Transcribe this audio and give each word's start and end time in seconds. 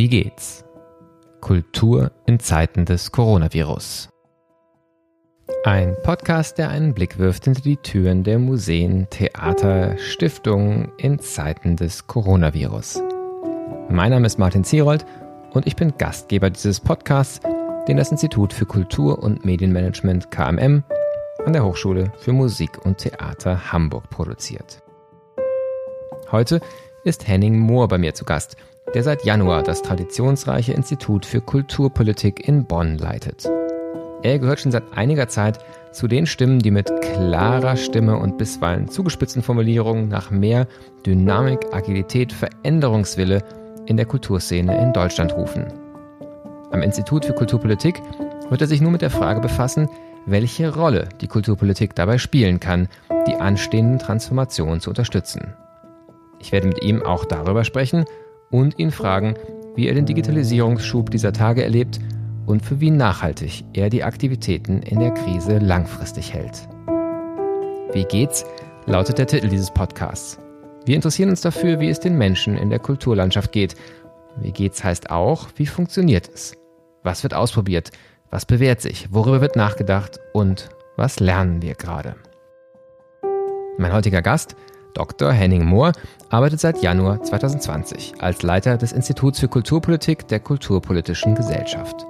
Wie 0.00 0.08
geht's? 0.08 0.64
Kultur 1.42 2.10
in 2.24 2.40
Zeiten 2.40 2.86
des 2.86 3.12
Coronavirus. 3.12 4.08
Ein 5.64 5.94
Podcast, 6.02 6.56
der 6.56 6.70
einen 6.70 6.94
Blick 6.94 7.18
wirft 7.18 7.44
hinter 7.44 7.60
die 7.60 7.76
Türen 7.76 8.24
der 8.24 8.38
Museen, 8.38 9.08
Theater, 9.10 9.98
Stiftungen 9.98 10.90
in 10.96 11.18
Zeiten 11.18 11.76
des 11.76 12.06
Coronavirus. 12.06 13.02
Mein 13.90 14.12
Name 14.12 14.26
ist 14.26 14.38
Martin 14.38 14.64
Zierold 14.64 15.04
und 15.50 15.66
ich 15.66 15.76
bin 15.76 15.92
Gastgeber 15.98 16.48
dieses 16.48 16.80
Podcasts, 16.80 17.40
den 17.86 17.98
das 17.98 18.10
Institut 18.10 18.54
für 18.54 18.64
Kultur 18.64 19.22
und 19.22 19.44
Medienmanagement 19.44 20.30
KMM 20.30 20.82
an 21.44 21.52
der 21.52 21.62
Hochschule 21.62 22.10
für 22.16 22.32
Musik 22.32 22.86
und 22.86 22.96
Theater 22.96 23.70
Hamburg 23.70 24.08
produziert. 24.08 24.82
Heute 26.32 26.62
ist 27.04 27.28
Henning 27.28 27.58
Mohr 27.58 27.86
bei 27.88 27.98
mir 27.98 28.14
zu 28.14 28.24
Gast, 28.24 28.56
der 28.94 29.02
seit 29.02 29.24
Januar 29.24 29.62
das 29.62 29.82
traditionsreiche 29.82 30.72
Institut 30.72 31.24
für 31.24 31.40
Kulturpolitik 31.40 32.46
in 32.46 32.64
Bonn 32.64 32.98
leitet. 32.98 33.48
Er 34.22 34.38
gehört 34.38 34.60
schon 34.60 34.72
seit 34.72 34.92
einiger 34.94 35.28
Zeit 35.28 35.58
zu 35.92 36.06
den 36.06 36.26
Stimmen, 36.26 36.58
die 36.58 36.70
mit 36.70 36.90
klarer 37.00 37.76
Stimme 37.76 38.16
und 38.16 38.36
bisweilen 38.36 38.88
zugespitzten 38.88 39.42
Formulierungen 39.42 40.08
nach 40.08 40.30
mehr 40.30 40.66
Dynamik, 41.06 41.72
Agilität, 41.72 42.32
Veränderungswille 42.32 43.42
in 43.86 43.96
der 43.96 44.06
Kulturszene 44.06 44.80
in 44.82 44.92
Deutschland 44.92 45.34
rufen. 45.34 45.72
Am 46.70 46.82
Institut 46.82 47.24
für 47.24 47.32
Kulturpolitik 47.32 48.00
wird 48.50 48.60
er 48.60 48.66
sich 48.66 48.80
nun 48.80 48.92
mit 48.92 49.02
der 49.02 49.10
Frage 49.10 49.40
befassen, 49.40 49.88
welche 50.26 50.74
Rolle 50.74 51.08
die 51.20 51.26
Kulturpolitik 51.26 51.94
dabei 51.94 52.18
spielen 52.18 52.60
kann, 52.60 52.88
die 53.26 53.36
anstehenden 53.36 53.98
Transformationen 53.98 54.80
zu 54.80 54.90
unterstützen. 54.90 55.54
Ich 56.40 56.52
werde 56.52 56.68
mit 56.68 56.82
ihm 56.82 57.02
auch 57.02 57.24
darüber 57.24 57.64
sprechen 57.64 58.04
und 58.50 58.78
ihn 58.78 58.90
fragen, 58.90 59.34
wie 59.76 59.88
er 59.88 59.94
den 59.94 60.06
Digitalisierungsschub 60.06 61.10
dieser 61.10 61.32
Tage 61.32 61.62
erlebt 61.62 62.00
und 62.46 62.64
für 62.64 62.80
wie 62.80 62.90
nachhaltig 62.90 63.64
er 63.72 63.90
die 63.90 64.02
Aktivitäten 64.04 64.82
in 64.82 64.98
der 64.98 65.12
Krise 65.12 65.58
langfristig 65.58 66.34
hält. 66.34 66.68
Wie 67.92 68.04
geht's? 68.04 68.44
lautet 68.86 69.18
der 69.18 69.26
Titel 69.26 69.48
dieses 69.48 69.70
Podcasts. 69.70 70.38
Wir 70.84 70.96
interessieren 70.96 71.30
uns 71.30 71.42
dafür, 71.42 71.78
wie 71.78 71.90
es 71.90 72.00
den 72.00 72.16
Menschen 72.16 72.56
in 72.56 72.70
der 72.70 72.78
Kulturlandschaft 72.78 73.52
geht. 73.52 73.76
Wie 74.40 74.52
geht's 74.52 74.82
heißt 74.82 75.10
auch, 75.10 75.48
wie 75.56 75.66
funktioniert 75.66 76.28
es? 76.32 76.54
Was 77.02 77.22
wird 77.22 77.34
ausprobiert? 77.34 77.90
Was 78.30 78.46
bewährt 78.46 78.80
sich? 78.80 79.12
Worüber 79.12 79.40
wird 79.40 79.56
nachgedacht? 79.56 80.18
Und 80.32 80.70
was 80.96 81.20
lernen 81.20 81.62
wir 81.62 81.74
gerade? 81.74 82.16
Mein 83.78 83.92
heutiger 83.92 84.22
Gast 84.22 84.56
Dr. 84.94 85.32
Henning 85.32 85.64
Mohr 85.64 85.92
arbeitet 86.28 86.60
seit 86.60 86.82
Januar 86.82 87.22
2020 87.22 88.14
als 88.20 88.42
Leiter 88.42 88.76
des 88.76 88.92
Instituts 88.92 89.40
für 89.40 89.48
Kulturpolitik 89.48 90.28
der 90.28 90.40
Kulturpolitischen 90.40 91.34
Gesellschaft. 91.34 92.06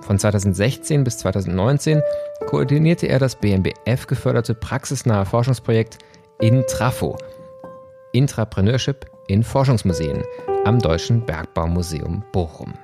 Von 0.00 0.18
2016 0.18 1.02
bis 1.04 1.18
2019 1.18 2.02
koordinierte 2.46 3.06
er 3.06 3.18
das 3.18 3.36
BMBF 3.36 4.06
geförderte 4.06 4.54
praxisnahe 4.54 5.24
Forschungsprojekt 5.24 5.98
Intrafo, 6.40 7.16
Intrapreneurship 8.12 9.06
in 9.28 9.42
Forschungsmuseen 9.42 10.22
am 10.64 10.78
Deutschen 10.78 11.24
Bergbaumuseum 11.24 12.22
Bochum. 12.32 12.74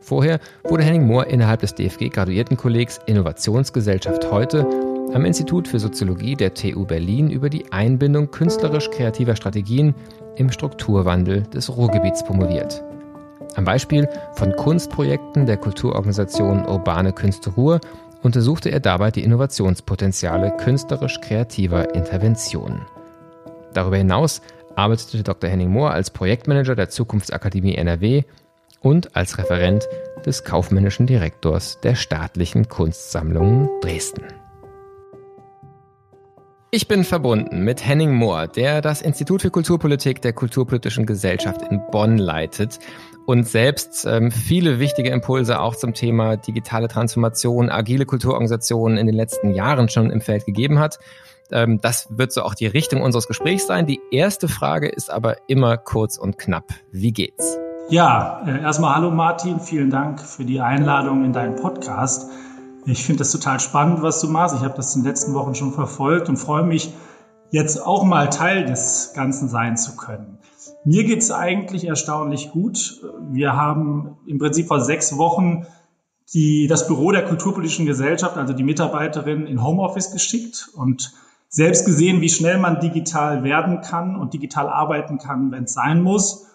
Vorher 0.00 0.40
wurde 0.64 0.82
Henning 0.82 1.06
Mohr 1.06 1.28
innerhalb 1.28 1.60
des 1.60 1.74
DFG 1.74 2.08
Graduiertenkollegs 2.10 3.00
Innovationsgesellschaft 3.06 4.30
heute 4.30 4.91
am 5.14 5.24
Institut 5.26 5.68
für 5.68 5.78
Soziologie 5.78 6.36
der 6.36 6.54
TU 6.54 6.86
Berlin 6.86 7.30
über 7.30 7.50
die 7.50 7.70
Einbindung 7.70 8.30
künstlerisch-kreativer 8.30 9.36
Strategien 9.36 9.94
im 10.36 10.50
Strukturwandel 10.50 11.42
des 11.42 11.76
Ruhrgebiets 11.76 12.24
promoviert. 12.24 12.82
Am 13.54 13.64
Beispiel 13.64 14.08
von 14.34 14.52
Kunstprojekten 14.56 15.44
der 15.44 15.58
Kulturorganisation 15.58 16.64
Urbane 16.64 17.12
Künste 17.12 17.50
Ruhr 17.50 17.80
untersuchte 18.22 18.70
er 18.70 18.80
dabei 18.80 19.10
die 19.10 19.22
Innovationspotenziale 19.22 20.56
künstlerisch-kreativer 20.56 21.94
Interventionen. 21.94 22.86
Darüber 23.74 23.96
hinaus 23.96 24.40
arbeitete 24.76 25.22
Dr. 25.22 25.50
Henning 25.50 25.70
Mohr 25.70 25.90
als 25.90 26.10
Projektmanager 26.10 26.74
der 26.74 26.88
Zukunftsakademie 26.88 27.74
NRW 27.74 28.22
und 28.80 29.14
als 29.14 29.36
Referent 29.36 29.86
des 30.24 30.44
kaufmännischen 30.44 31.06
Direktors 31.06 31.80
der 31.82 31.94
staatlichen 31.94 32.68
Kunstsammlungen 32.68 33.68
Dresden. 33.82 34.41
Ich 36.74 36.88
bin 36.88 37.04
verbunden 37.04 37.64
mit 37.64 37.86
Henning 37.86 38.14
Mohr, 38.14 38.46
der 38.48 38.80
das 38.80 39.02
Institut 39.02 39.42
für 39.42 39.50
Kulturpolitik 39.50 40.22
der 40.22 40.32
Kulturpolitischen 40.32 41.04
Gesellschaft 41.04 41.60
in 41.70 41.82
Bonn 41.90 42.16
leitet 42.16 42.78
und 43.26 43.46
selbst 43.46 44.06
ähm, 44.06 44.30
viele 44.30 44.78
wichtige 44.78 45.10
Impulse 45.10 45.60
auch 45.60 45.76
zum 45.76 45.92
Thema 45.92 46.38
digitale 46.38 46.88
Transformation, 46.88 47.68
agile 47.68 48.06
Kulturorganisationen 48.06 48.96
in 48.96 49.06
den 49.06 49.14
letzten 49.14 49.52
Jahren 49.52 49.90
schon 49.90 50.10
im 50.10 50.22
Feld 50.22 50.46
gegeben 50.46 50.78
hat. 50.78 50.98
Ähm, 51.50 51.78
das 51.82 52.06
wird 52.08 52.32
so 52.32 52.40
auch 52.40 52.54
die 52.54 52.68
Richtung 52.68 53.02
unseres 53.02 53.28
Gesprächs 53.28 53.66
sein. 53.66 53.84
Die 53.84 54.00
erste 54.10 54.48
Frage 54.48 54.88
ist 54.88 55.10
aber 55.10 55.36
immer 55.48 55.76
kurz 55.76 56.16
und 56.16 56.38
knapp. 56.38 56.72
Wie 56.90 57.12
geht's? 57.12 57.58
Ja, 57.90 58.44
äh, 58.46 58.62
erstmal 58.62 58.94
hallo 58.96 59.10
Martin, 59.10 59.60
vielen 59.60 59.90
Dank 59.90 60.22
für 60.22 60.46
die 60.46 60.62
Einladung 60.62 61.22
in 61.22 61.34
deinen 61.34 61.56
Podcast. 61.56 62.30
Ich 62.84 63.04
finde 63.04 63.20
das 63.20 63.30
total 63.30 63.60
spannend, 63.60 64.02
was 64.02 64.20
du 64.20 64.28
machst. 64.28 64.56
Ich 64.56 64.62
habe 64.62 64.74
das 64.74 64.96
in 64.96 65.02
den 65.02 65.08
letzten 65.08 65.34
Wochen 65.34 65.54
schon 65.54 65.72
verfolgt 65.72 66.28
und 66.28 66.36
freue 66.36 66.64
mich, 66.64 66.92
jetzt 67.50 67.84
auch 67.84 68.02
mal 68.02 68.28
Teil 68.28 68.64
des 68.64 69.12
Ganzen 69.14 69.48
sein 69.48 69.76
zu 69.76 69.96
können. 69.96 70.38
Mir 70.84 71.04
geht 71.04 71.20
es 71.20 71.30
eigentlich 71.30 71.86
erstaunlich 71.86 72.50
gut. 72.50 73.00
Wir 73.30 73.54
haben 73.54 74.16
im 74.26 74.38
Prinzip 74.38 74.66
vor 74.66 74.80
sechs 74.80 75.16
Wochen 75.16 75.66
die, 76.34 76.66
das 76.66 76.88
Büro 76.88 77.12
der 77.12 77.24
Kulturpolitischen 77.24 77.86
Gesellschaft, 77.86 78.36
also 78.36 78.52
die 78.52 78.64
Mitarbeiterin, 78.64 79.46
in 79.46 79.62
Homeoffice 79.62 80.10
geschickt 80.10 80.70
und 80.74 81.12
selbst 81.48 81.84
gesehen, 81.84 82.20
wie 82.20 82.30
schnell 82.30 82.58
man 82.58 82.80
digital 82.80 83.44
werden 83.44 83.82
kann 83.82 84.16
und 84.16 84.32
digital 84.32 84.68
arbeiten 84.68 85.18
kann, 85.18 85.52
wenn 85.52 85.64
es 85.64 85.74
sein 85.74 86.02
muss. 86.02 86.46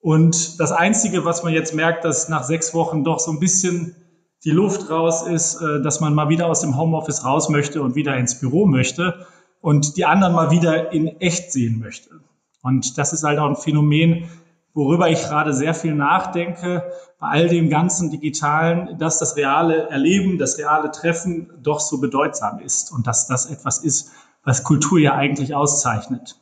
Und 0.00 0.60
das 0.60 0.70
Einzige, 0.70 1.24
was 1.24 1.42
man 1.42 1.54
jetzt 1.54 1.74
merkt, 1.74 2.04
dass 2.04 2.28
nach 2.28 2.44
sechs 2.44 2.74
Wochen 2.74 3.02
doch 3.02 3.18
so 3.18 3.30
ein 3.30 3.40
bisschen 3.40 3.96
die 4.44 4.50
Luft 4.50 4.90
raus 4.90 5.26
ist, 5.26 5.60
äh, 5.60 5.82
dass 5.82 6.00
man 6.00 6.14
mal 6.14 6.28
wieder 6.28 6.46
aus 6.46 6.60
dem 6.60 6.76
Homeoffice 6.76 7.24
raus 7.24 7.48
möchte 7.48 7.82
und 7.82 7.94
wieder 7.94 8.16
ins 8.16 8.38
Büro 8.40 8.66
möchte 8.66 9.26
und 9.60 9.96
die 9.96 10.04
anderen 10.04 10.34
mal 10.34 10.50
wieder 10.50 10.92
in 10.92 11.08
echt 11.20 11.52
sehen 11.52 11.78
möchte. 11.78 12.10
Und 12.62 12.98
das 12.98 13.12
ist 13.12 13.24
halt 13.24 13.38
auch 13.38 13.48
ein 13.48 13.56
Phänomen, 13.56 14.28
worüber 14.74 15.08
ich 15.10 15.22
gerade 15.22 15.52
sehr 15.52 15.74
viel 15.74 15.94
nachdenke, 15.94 16.84
bei 17.18 17.28
all 17.28 17.48
dem 17.48 17.70
ganzen 17.70 18.10
Digitalen, 18.10 18.98
dass 18.98 19.18
das 19.18 19.36
reale 19.36 19.88
Erleben, 19.90 20.38
das 20.38 20.58
reale 20.58 20.90
Treffen 20.90 21.52
doch 21.62 21.80
so 21.80 22.00
bedeutsam 22.00 22.58
ist 22.58 22.92
und 22.92 23.06
dass 23.06 23.26
das 23.26 23.46
etwas 23.46 23.78
ist, 23.78 24.10
was 24.44 24.64
Kultur 24.64 24.98
ja 24.98 25.14
eigentlich 25.14 25.54
auszeichnet. 25.54 26.36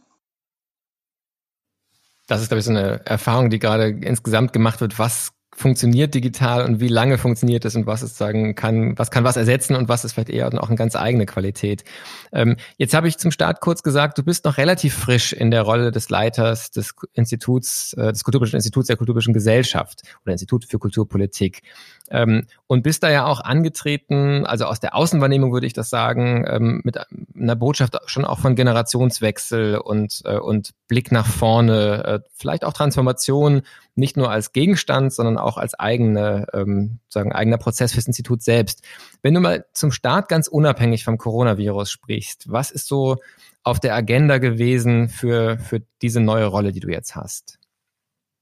Das 2.28 2.40
ist, 2.40 2.48
glaube 2.48 2.60
ich, 2.60 2.64
so 2.64 2.70
eine 2.70 3.04
Erfahrung, 3.04 3.50
die 3.50 3.58
gerade 3.58 3.88
insgesamt 3.88 4.52
gemacht 4.52 4.80
wird. 4.80 4.98
Was 4.98 5.32
funktioniert 5.60 6.14
digital 6.14 6.64
und 6.64 6.80
wie 6.80 6.88
lange 6.88 7.18
funktioniert 7.18 7.64
es 7.66 7.76
und 7.76 7.86
was 7.86 8.00
es 8.02 8.16
sagen 8.16 8.54
kann, 8.54 8.98
was 8.98 9.10
kann 9.10 9.24
was 9.24 9.36
ersetzen 9.36 9.76
und 9.76 9.88
was 9.88 10.04
ist 10.04 10.12
vielleicht 10.12 10.30
eher 10.30 10.48
auch 10.48 10.68
eine 10.68 10.76
ganz 10.76 10.96
eigene 10.96 11.26
Qualität. 11.26 11.84
Ähm, 12.32 12.56
jetzt 12.78 12.94
habe 12.94 13.08
ich 13.08 13.18
zum 13.18 13.30
Start 13.30 13.60
kurz 13.60 13.82
gesagt, 13.82 14.16
du 14.16 14.22
bist 14.22 14.46
noch 14.46 14.56
relativ 14.56 14.94
frisch 14.94 15.32
in 15.34 15.50
der 15.50 15.62
Rolle 15.62 15.90
des 15.90 16.08
Leiters 16.08 16.70
des 16.70 16.94
Instituts, 17.12 17.92
äh, 17.92 18.10
des 18.10 18.24
Kulturpolitischen 18.24 18.56
Instituts 18.56 18.86
der 18.86 18.96
Kulturpolitischen 18.96 19.34
Gesellschaft 19.34 20.00
oder 20.24 20.32
Institut 20.32 20.64
für 20.64 20.78
Kulturpolitik. 20.78 21.62
Ähm, 22.10 22.46
und 22.66 22.82
bist 22.82 23.02
da 23.02 23.10
ja 23.10 23.26
auch 23.26 23.40
angetreten, 23.40 24.44
also 24.46 24.64
aus 24.64 24.80
der 24.80 24.96
Außenwahrnehmung 24.96 25.52
würde 25.52 25.66
ich 25.66 25.74
das 25.74 25.90
sagen, 25.90 26.44
ähm, 26.48 26.80
mit 26.84 26.98
einer 27.36 27.54
Botschaft 27.54 27.96
schon 28.06 28.24
auch 28.24 28.40
von 28.40 28.56
Generationswechsel 28.56 29.76
und, 29.76 30.22
äh, 30.24 30.38
und 30.38 30.70
Blick 30.88 31.12
nach 31.12 31.26
vorne, 31.26 32.04
äh, 32.04 32.20
vielleicht 32.34 32.64
auch 32.64 32.72
Transformation, 32.72 33.62
nicht 33.94 34.16
nur 34.16 34.30
als 34.30 34.52
Gegenstand, 34.52 35.12
sondern 35.12 35.38
auch 35.38 35.56
als 35.56 35.78
eigene, 35.78 36.46
ähm, 36.52 37.00
sagen, 37.08 37.32
eigener 37.32 37.58
Prozess 37.58 37.92
fürs 37.92 38.06
Institut 38.06 38.42
selbst. 38.42 38.82
Wenn 39.22 39.34
du 39.34 39.40
mal 39.40 39.66
zum 39.72 39.92
Start 39.92 40.28
ganz 40.28 40.48
unabhängig 40.48 41.04
vom 41.04 41.18
Coronavirus 41.18 41.90
sprichst, 41.90 42.50
was 42.50 42.70
ist 42.70 42.86
so 42.86 43.16
auf 43.62 43.80
der 43.80 43.94
Agenda 43.94 44.38
gewesen 44.38 45.08
für, 45.08 45.58
für 45.58 45.82
diese 46.02 46.20
neue 46.20 46.46
Rolle, 46.46 46.72
die 46.72 46.80
du 46.80 46.88
jetzt 46.88 47.16
hast? 47.16 47.58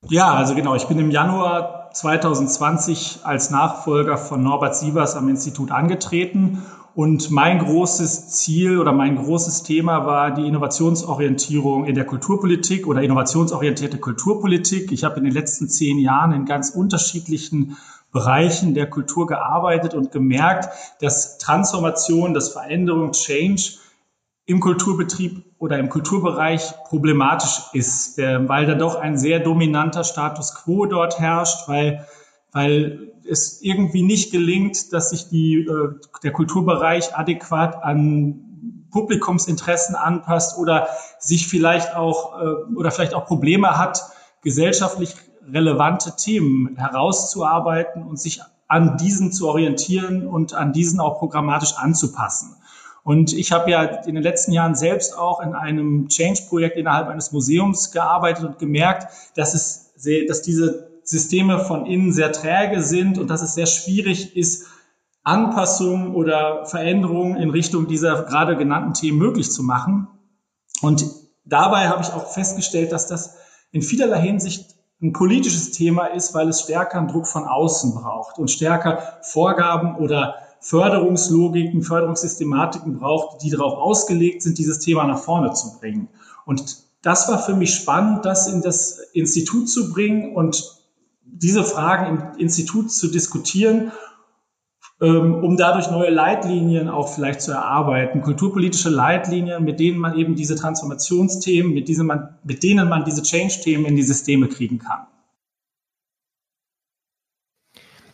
Ja, 0.06 0.33
also 0.35 0.55
genau. 0.55 0.77
Ich 0.77 0.87
bin 0.87 0.99
im 0.99 1.11
Januar 1.11 1.91
2020 1.93 3.21
als 3.25 3.50
Nachfolger 3.50 4.17
von 4.17 4.43
Norbert 4.43 4.77
Sievers 4.77 5.17
am 5.17 5.29
Institut 5.29 5.73
angetreten. 5.73 6.62
Und 6.94 7.31
mein 7.31 7.58
großes 7.58 8.29
Ziel 8.31 8.79
oder 8.79 8.93
mein 8.93 9.17
großes 9.17 9.62
Thema 9.62 10.06
war 10.06 10.32
die 10.32 10.46
Innovationsorientierung 10.46 11.85
in 11.85 11.94
der 11.94 12.05
Kulturpolitik 12.05 12.87
oder 12.87 13.02
innovationsorientierte 13.02 13.99
Kulturpolitik. 13.99 14.90
Ich 14.90 15.05
habe 15.05 15.19
in 15.19 15.25
den 15.25 15.32
letzten 15.32 15.69
zehn 15.69 15.99
Jahren 15.99 16.32
in 16.32 16.44
ganz 16.44 16.70
unterschiedlichen 16.70 17.76
Bereichen 18.11 18.75
der 18.75 18.88
Kultur 18.88 19.26
gearbeitet 19.26 19.94
und 19.94 20.12
gemerkt, 20.12 20.69
dass 21.00 21.38
Transformation, 21.38 22.35
dass 22.35 22.49
Veränderung, 22.49 23.12
Change 23.12 23.79
im 24.46 24.61
Kulturbetrieb 24.61 25.44
oder 25.58 25.79
im 25.79 25.90
Kulturbereich 25.90 26.73
problematisch 26.85 27.64
ist, 27.75 28.19
äh, 28.19 28.49
weil 28.49 28.64
da 28.67 28.75
doch 28.75 28.96
ein 28.96 29.19
sehr 29.19 29.40
dominanter 29.40 30.05
Status 30.05 30.55
quo 30.55 30.87
dort 30.87 31.20
herrscht, 31.20 31.69
weil, 31.69 32.06
weil 32.53 33.12
es 33.29 33.61
irgendwie 33.62 34.03
nicht 34.03 34.33
gelingt, 34.33 34.93
dass 34.93 35.11
sich 35.11 35.29
die, 35.29 35.67
äh, 35.67 35.89
der 36.23 36.33
Kulturbereich 36.33 37.17
adäquat 37.17 37.83
an 37.83 38.45
Publikumsinteressen 38.91 39.95
anpasst 39.95 40.59
oder 40.59 40.89
sich 41.19 41.47
vielleicht 41.47 41.95
auch 41.95 42.41
äh, 42.41 42.75
oder 42.75 42.91
vielleicht 42.91 43.15
auch 43.15 43.27
Probleme 43.27 43.77
hat, 43.77 44.03
gesellschaftlich 44.43 45.15
relevante 45.47 46.17
Themen 46.17 46.77
herauszuarbeiten 46.77 48.03
und 48.03 48.19
sich 48.19 48.41
an 48.67 48.97
diesen 48.99 49.33
zu 49.33 49.49
orientieren 49.49 50.27
und 50.27 50.55
an 50.55 50.73
diesen 50.73 51.00
auch 51.00 51.19
programmatisch 51.19 51.75
anzupassen. 51.77 52.55
Und 53.03 53.33
ich 53.33 53.53
habe 53.53 53.71
ja 53.71 53.83
in 53.83 54.15
den 54.15 54.23
letzten 54.23 54.53
Jahren 54.53 54.75
selbst 54.75 55.17
auch 55.17 55.41
in 55.41 55.55
einem 55.55 56.09
Change-Projekt 56.09 56.77
innerhalb 56.77 57.09
eines 57.09 57.33
Museums 57.33 57.91
gearbeitet 57.91 58.45
und 58.45 58.59
gemerkt, 58.59 59.06
dass 59.35 59.55
es 59.55 59.87
dass 60.29 60.43
diese 60.43 60.88
Systeme 61.09 61.65
von 61.65 61.87
innen 61.87 62.13
sehr 62.13 62.33
träge 62.33 62.83
sind 62.83 63.19
und 63.19 63.31
dass 63.31 63.41
es 63.41 63.55
sehr 63.55 63.67
schwierig 63.67 64.37
ist, 64.37 64.67
Anpassungen 65.25 66.15
oder 66.15 66.67
Veränderungen 66.67 67.37
in 67.37 67.49
Richtung 67.49 67.87
dieser 67.87 68.25
gerade 68.25 68.57
genannten 68.59 68.93
Themen 68.93 69.19
möglich 69.19 69.51
zu 69.51 69.63
machen. 69.63 70.09
Und 70.83 71.07
dabei 71.47 71.89
habe 71.89 72.03
ich 72.03 72.13
auch 72.13 72.31
festgestellt, 72.31 72.93
dass 72.93 73.07
das 73.07 73.37
in 73.73 73.81
vielerlei 73.81 74.21
Hinsicht 74.21 74.75
ein 75.01 75.15
politisches 75.15 75.71
Thema 75.71 76.07
ist, 76.07 76.35
weil 76.35 76.49
es 76.49 76.61
stärker 76.61 76.99
einen 76.99 77.09
Druck 77.09 77.27
von 77.27 77.45
außen 77.45 77.95
braucht 77.95 78.39
und 78.39 78.51
stärker 78.51 79.19
Vorgaben 79.23 79.97
oder 79.97 80.35
Förderungslogiken, 80.61 81.83
Förderungssystematiken 81.83 82.99
braucht, 82.99 83.43
die 83.43 83.51
darauf 83.51 83.75
ausgelegt 83.79 84.43
sind, 84.43 84.59
dieses 84.59 84.79
Thema 84.81 85.05
nach 85.07 85.21
vorne 85.21 85.55
zu 85.55 85.79
bringen. 85.79 86.09
Und 86.45 86.83
das 87.01 87.29
war 87.29 87.39
für 87.39 87.55
mich 87.55 87.75
spannend, 87.75 88.27
das 88.27 88.47
in 88.47 88.61
das 88.61 88.99
Institut 89.15 89.71
zu 89.71 89.91
bringen 89.91 90.35
und 90.35 90.78
diese 91.33 91.65
Fragen 91.65 92.19
im 92.19 92.39
Institut 92.39 92.91
zu 92.91 93.09
diskutieren, 93.09 93.93
ähm, 95.01 95.45
um 95.45 95.57
dadurch 95.57 95.91
neue 95.91 96.11
Leitlinien 96.11 96.89
auch 96.89 97.15
vielleicht 97.15 97.41
zu 97.41 97.53
erarbeiten, 97.53 98.21
kulturpolitische 98.21 98.91
Leitlinien, 98.91 99.63
mit 99.63 99.79
denen 99.79 99.99
man 99.99 100.19
eben 100.19 100.35
diese 100.35 100.57
Transformationsthemen, 100.57 101.73
mit, 101.73 101.89
denen 101.89 102.07
man, 102.07 102.39
mit 102.43 102.63
denen 102.63 102.89
man 102.89 103.05
diese 103.05 103.23
Change-Themen 103.23 103.87
in 103.87 103.97
die 103.97 104.03
Systeme 104.03 104.49
kriegen 104.49 104.79
kann. 104.79 105.07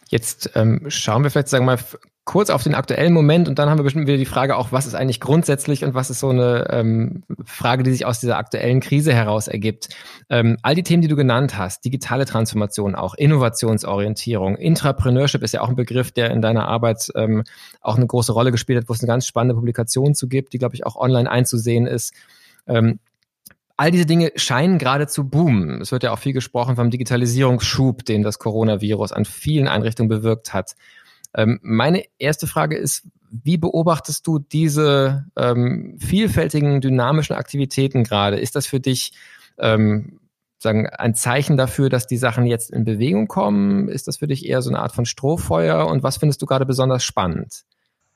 Jetzt 0.08 0.50
ähm, 0.54 0.84
schauen 0.88 1.22
wir 1.22 1.30
vielleicht, 1.30 1.48
sagen 1.48 1.64
wir 1.64 1.76
mal, 1.76 1.84
kurz 2.24 2.48
auf 2.48 2.62
den 2.62 2.74
aktuellen 2.74 3.12
Moment 3.12 3.48
und 3.48 3.58
dann 3.58 3.68
haben 3.68 3.78
wir 3.78 3.84
bestimmt 3.84 4.06
wieder 4.06 4.16
die 4.16 4.24
Frage 4.24 4.56
auch, 4.56 4.72
was 4.72 4.86
ist 4.86 4.94
eigentlich 4.94 5.20
grundsätzlich 5.20 5.84
und 5.84 5.92
was 5.92 6.08
ist 6.08 6.20
so 6.20 6.30
eine 6.30 6.68
ähm, 6.70 7.22
Frage, 7.44 7.82
die 7.82 7.92
sich 7.92 8.06
aus 8.06 8.18
dieser 8.18 8.38
aktuellen 8.38 8.80
Krise 8.80 9.12
heraus 9.12 9.46
ergibt. 9.46 9.90
Ähm, 10.30 10.56
all 10.62 10.74
die 10.74 10.82
Themen, 10.82 11.02
die 11.02 11.08
du 11.08 11.16
genannt 11.16 11.58
hast, 11.58 11.84
digitale 11.84 12.24
Transformation 12.24 12.94
auch, 12.94 13.14
Innovationsorientierung, 13.14 14.56
Intrapreneurship 14.56 15.42
ist 15.42 15.52
ja 15.52 15.60
auch 15.60 15.68
ein 15.68 15.76
Begriff, 15.76 16.12
der 16.12 16.30
in 16.30 16.40
deiner 16.40 16.66
Arbeit 16.66 17.10
ähm, 17.14 17.44
auch 17.82 17.96
eine 17.96 18.06
große 18.06 18.32
Rolle 18.32 18.52
gespielt 18.52 18.78
hat, 18.78 18.88
wo 18.88 18.94
es 18.94 19.00
eine 19.00 19.08
ganz 19.08 19.26
spannende 19.26 19.54
Publikation 19.54 20.14
zu 20.14 20.26
gibt, 20.26 20.54
die, 20.54 20.58
glaube 20.58 20.74
ich, 20.74 20.86
auch 20.86 20.96
online 20.96 21.30
einzusehen 21.30 21.86
ist. 21.86 22.14
Ähm, 22.66 23.00
All 23.76 23.90
diese 23.90 24.06
Dinge 24.06 24.30
scheinen 24.36 24.78
gerade 24.78 25.08
zu 25.08 25.28
boomen. 25.28 25.80
Es 25.80 25.90
wird 25.90 26.04
ja 26.04 26.12
auch 26.12 26.18
viel 26.20 26.32
gesprochen 26.32 26.76
vom 26.76 26.90
Digitalisierungsschub, 26.90 28.04
den 28.04 28.22
das 28.22 28.38
Coronavirus 28.38 29.10
an 29.10 29.24
vielen 29.24 29.66
Einrichtungen 29.66 30.08
bewirkt 30.08 30.54
hat. 30.54 30.76
Ähm, 31.34 31.58
meine 31.62 32.04
erste 32.18 32.46
Frage 32.46 32.76
ist, 32.76 33.06
wie 33.30 33.56
beobachtest 33.56 34.26
du 34.26 34.38
diese 34.38 35.26
ähm, 35.36 35.98
vielfältigen, 35.98 36.80
dynamischen 36.80 37.34
Aktivitäten 37.34 38.04
gerade? 38.04 38.38
Ist 38.38 38.54
das 38.54 38.66
für 38.66 38.80
dich 38.80 39.12
ähm, 39.58 40.20
sagen, 40.58 40.88
ein 40.88 41.14
Zeichen 41.14 41.56
dafür, 41.56 41.88
dass 41.88 42.06
die 42.06 42.16
Sachen 42.16 42.46
jetzt 42.46 42.70
in 42.70 42.84
Bewegung 42.84 43.26
kommen? 43.26 43.88
Ist 43.88 44.06
das 44.06 44.18
für 44.18 44.26
dich 44.28 44.46
eher 44.46 44.62
so 44.62 44.70
eine 44.70 44.78
Art 44.78 44.92
von 44.92 45.06
Strohfeuer? 45.06 45.86
Und 45.86 46.02
was 46.02 46.16
findest 46.16 46.42
du 46.42 46.46
gerade 46.46 46.66
besonders 46.66 47.04
spannend? 47.04 47.64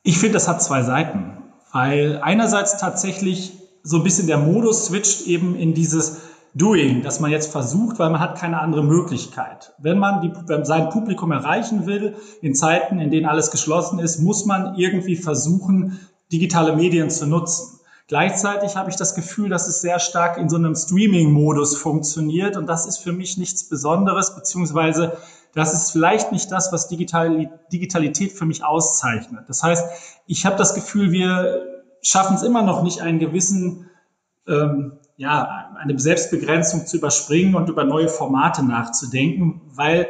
Ich 0.03 0.19
finde, 0.19 0.35
das 0.35 0.49
hat 0.49 0.62
zwei 0.62 0.82
Seiten, 0.82 1.38
weil 1.73 2.20
einerseits 2.23 2.79
tatsächlich 2.79 3.53
so 3.82 3.99
ein 3.99 4.05
bisschen 4.05 4.26
der 4.26 4.38
Modus 4.38 4.87
switcht 4.87 5.26
eben 5.26 5.56
in 5.56 5.75
dieses 5.75 6.19
Doing, 6.58 7.02
dass 7.02 7.20
man 7.20 7.31
jetzt 7.31 7.52
versucht, 7.52 7.99
weil 8.00 8.10
man 8.10 8.20
hat 8.20 8.37
keine 8.37 8.60
andere 8.60 8.82
Möglichkeit. 8.82 9.72
Wenn 9.78 9.99
man 9.99 10.22
die, 10.22 10.32
wenn 10.46 10.64
sein 10.64 10.90
Publikum 10.90 11.31
erreichen 11.31 11.87
will, 11.87 12.16
in 12.43 12.55
Zeiten, 12.55 12.99
in 12.99 13.10
denen 13.10 13.26
alles 13.26 13.52
geschlossen 13.52 14.00
ist, 14.00 14.19
muss 14.19 14.44
man 14.44 14.75
irgendwie 14.75 15.14
versuchen, 15.14 16.00
digitale 16.32 16.75
Medien 16.75 17.10
zu 17.10 17.26
nutzen. 17.26 17.78
Gleichzeitig 18.08 18.75
habe 18.75 18.90
ich 18.90 18.96
das 18.96 19.14
Gefühl, 19.14 19.50
dass 19.50 19.69
es 19.69 19.82
sehr 19.82 20.00
stark 20.00 20.37
in 20.37 20.49
so 20.49 20.56
einem 20.56 20.75
Streaming-Modus 20.75 21.76
funktioniert 21.76 22.56
und 22.56 22.66
das 22.66 22.87
ist 22.87 22.99
für 22.99 23.12
mich 23.12 23.38
nichts 23.38 23.69
Besonderes, 23.69 24.34
beziehungsweise 24.34 25.19
das 25.55 25.75
ist 25.75 25.93
vielleicht 25.93 26.32
nicht 26.32 26.50
das, 26.50 26.72
was 26.72 26.88
Digitalität 26.88 28.32
für 28.32 28.46
mich 28.46 28.64
auszeichnet. 28.64 29.44
Das 29.46 29.62
heißt, 29.62 29.84
ich 30.26 30.44
habe 30.44 30.56
das 30.56 30.75
Gefühl, 30.75 31.12
wir 31.12 31.62
schaffen 32.02 32.37
es 32.37 32.43
immer 32.43 32.62
noch 32.62 32.82
nicht, 32.82 33.00
einen 33.00 33.19
gewissen 33.19 33.90
ähm, 34.46 34.99
ja, 35.19 35.75
eine 35.76 35.99
Selbstbegrenzung 35.99 36.87
zu 36.87 36.97
überspringen 36.97 37.56
und 37.56 37.69
über 37.69 37.85
neue 37.85 38.09
Formate 38.09 38.65
nachzudenken, 38.65 39.61
weil, 39.75 40.09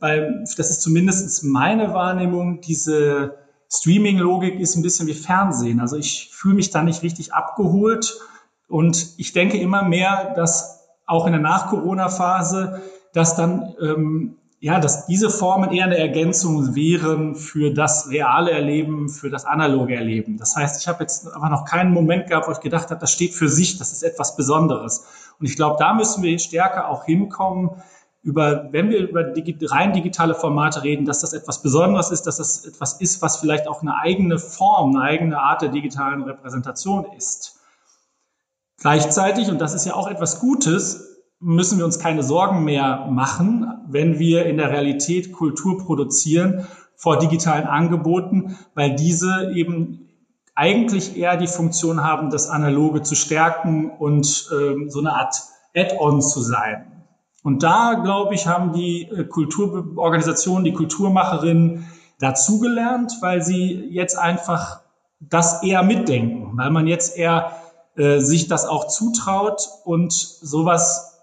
weil 0.00 0.44
das 0.56 0.70
ist 0.70 0.82
zumindest 0.82 1.44
meine 1.44 1.94
Wahrnehmung, 1.94 2.60
diese 2.60 3.38
Streaming-Logik 3.72 4.58
ist 4.58 4.74
ein 4.74 4.82
bisschen 4.82 5.06
wie 5.06 5.14
Fernsehen. 5.14 5.78
Also 5.78 5.96
ich 5.96 6.30
fühle 6.32 6.56
mich 6.56 6.70
da 6.70 6.82
nicht 6.82 7.04
richtig 7.04 7.32
abgeholt 7.32 8.18
und 8.66 9.14
ich 9.16 9.32
denke 9.32 9.58
immer 9.58 9.82
mehr, 9.84 10.34
dass 10.34 10.88
auch 11.06 11.26
in 11.26 11.32
der 11.32 11.40
Nach-Corona-Phase, 11.40 12.82
dass 13.12 13.36
dann 13.36 13.74
ähm, 13.80 14.38
ja, 14.60 14.80
dass 14.80 15.06
diese 15.06 15.30
Formen 15.30 15.70
eher 15.72 15.84
eine 15.84 15.98
Ergänzung 15.98 16.74
wären 16.74 17.36
für 17.36 17.72
das 17.72 18.10
reale 18.10 18.50
Erleben, 18.50 19.08
für 19.08 19.30
das 19.30 19.44
analoge 19.44 19.94
Erleben. 19.94 20.36
Das 20.36 20.56
heißt, 20.56 20.80
ich 20.80 20.88
habe 20.88 21.00
jetzt 21.04 21.32
aber 21.32 21.48
noch 21.48 21.64
keinen 21.64 21.92
Moment 21.92 22.26
gehabt, 22.26 22.48
wo 22.48 22.52
ich 22.52 22.60
gedacht 22.60 22.90
habe, 22.90 23.00
das 23.00 23.12
steht 23.12 23.34
für 23.34 23.48
sich, 23.48 23.78
das 23.78 23.92
ist 23.92 24.02
etwas 24.02 24.34
Besonderes. 24.34 25.06
Und 25.38 25.46
ich 25.46 25.54
glaube, 25.54 25.76
da 25.78 25.94
müssen 25.94 26.24
wir 26.24 26.36
stärker 26.40 26.88
auch 26.88 27.04
hinkommen, 27.04 27.70
über, 28.22 28.72
wenn 28.72 28.90
wir 28.90 29.08
über 29.08 29.32
rein 29.70 29.92
digitale 29.92 30.34
Formate 30.34 30.82
reden, 30.82 31.06
dass 31.06 31.20
das 31.20 31.32
etwas 31.32 31.62
Besonderes 31.62 32.10
ist, 32.10 32.26
dass 32.26 32.38
das 32.38 32.64
etwas 32.64 33.00
ist, 33.00 33.22
was 33.22 33.36
vielleicht 33.36 33.68
auch 33.68 33.80
eine 33.80 33.94
eigene 33.96 34.38
Form, 34.38 34.96
eine 34.96 35.04
eigene 35.04 35.40
Art 35.40 35.62
der 35.62 35.68
digitalen 35.68 36.22
Repräsentation 36.22 37.06
ist. 37.16 37.60
Gleichzeitig, 38.80 39.48
und 39.48 39.60
das 39.60 39.72
ist 39.72 39.86
ja 39.86 39.94
auch 39.94 40.08
etwas 40.08 40.40
Gutes, 40.40 41.07
müssen 41.40 41.78
wir 41.78 41.84
uns 41.84 41.98
keine 41.98 42.22
Sorgen 42.22 42.64
mehr 42.64 43.06
machen, 43.10 43.82
wenn 43.86 44.18
wir 44.18 44.46
in 44.46 44.56
der 44.56 44.70
Realität 44.70 45.32
Kultur 45.32 45.78
produzieren 45.78 46.66
vor 46.96 47.18
digitalen 47.18 47.66
Angeboten, 47.66 48.56
weil 48.74 48.96
diese 48.96 49.52
eben 49.54 50.08
eigentlich 50.54 51.16
eher 51.16 51.36
die 51.36 51.46
Funktion 51.46 52.02
haben, 52.02 52.30
das 52.30 52.48
Analoge 52.48 53.02
zu 53.02 53.14
stärken 53.14 53.90
und 53.90 54.50
ähm, 54.52 54.90
so 54.90 54.98
eine 54.98 55.12
Art 55.12 55.36
Add-on 55.76 56.20
zu 56.20 56.40
sein. 56.40 57.04
Und 57.44 57.62
da, 57.62 57.94
glaube 58.02 58.34
ich, 58.34 58.48
haben 58.48 58.72
die 58.72 59.02
äh, 59.02 59.24
Kulturorganisationen, 59.24 60.64
die 60.64 60.72
Kulturmacherinnen 60.72 61.86
dazugelernt, 62.18 63.12
weil 63.20 63.42
sie 63.42 63.88
jetzt 63.90 64.18
einfach 64.18 64.80
das 65.20 65.62
eher 65.62 65.84
mitdenken, 65.84 66.56
weil 66.56 66.70
man 66.70 66.88
jetzt 66.88 67.16
eher 67.16 67.52
äh, 67.96 68.18
sich 68.18 68.48
das 68.48 68.66
auch 68.66 68.88
zutraut 68.88 69.68
und 69.84 70.12
sowas 70.12 71.17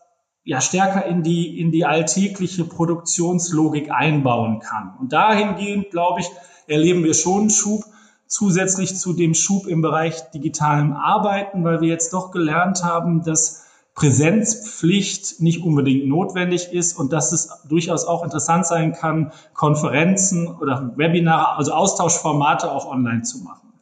ja 0.45 0.61
stärker 0.61 1.05
in 1.05 1.23
die, 1.23 1.59
in 1.59 1.71
die 1.71 1.85
alltägliche 1.85 2.63
Produktionslogik 2.63 3.91
einbauen 3.91 4.59
kann. 4.59 4.93
Und 4.99 5.11
dahingehend, 5.11 5.89
glaube 5.89 6.21
ich, 6.21 6.27
erleben 6.67 7.03
wir 7.03 7.15
schon 7.15 7.41
einen 7.41 7.49
Schub 7.49 7.83
zusätzlich 8.27 8.95
zu 8.95 9.13
dem 9.13 9.33
Schub 9.33 9.67
im 9.67 9.81
Bereich 9.81 10.31
digitalem 10.31 10.93
Arbeiten, 10.93 11.63
weil 11.63 11.81
wir 11.81 11.89
jetzt 11.89 12.13
doch 12.13 12.31
gelernt 12.31 12.83
haben, 12.83 13.23
dass 13.23 13.65
Präsenzpflicht 13.95 15.41
nicht 15.41 15.63
unbedingt 15.63 16.07
notwendig 16.07 16.71
ist 16.71 16.97
und 16.97 17.13
dass 17.13 17.31
es 17.31 17.63
durchaus 17.67 18.05
auch 18.05 18.23
interessant 18.23 18.65
sein 18.67 18.93
kann, 18.93 19.31
Konferenzen 19.53 20.47
oder 20.47 20.93
Webinare, 20.95 21.57
also 21.57 21.71
Austauschformate 21.71 22.71
auch 22.71 22.85
online 22.85 23.21
zu 23.23 23.39
machen. 23.39 23.73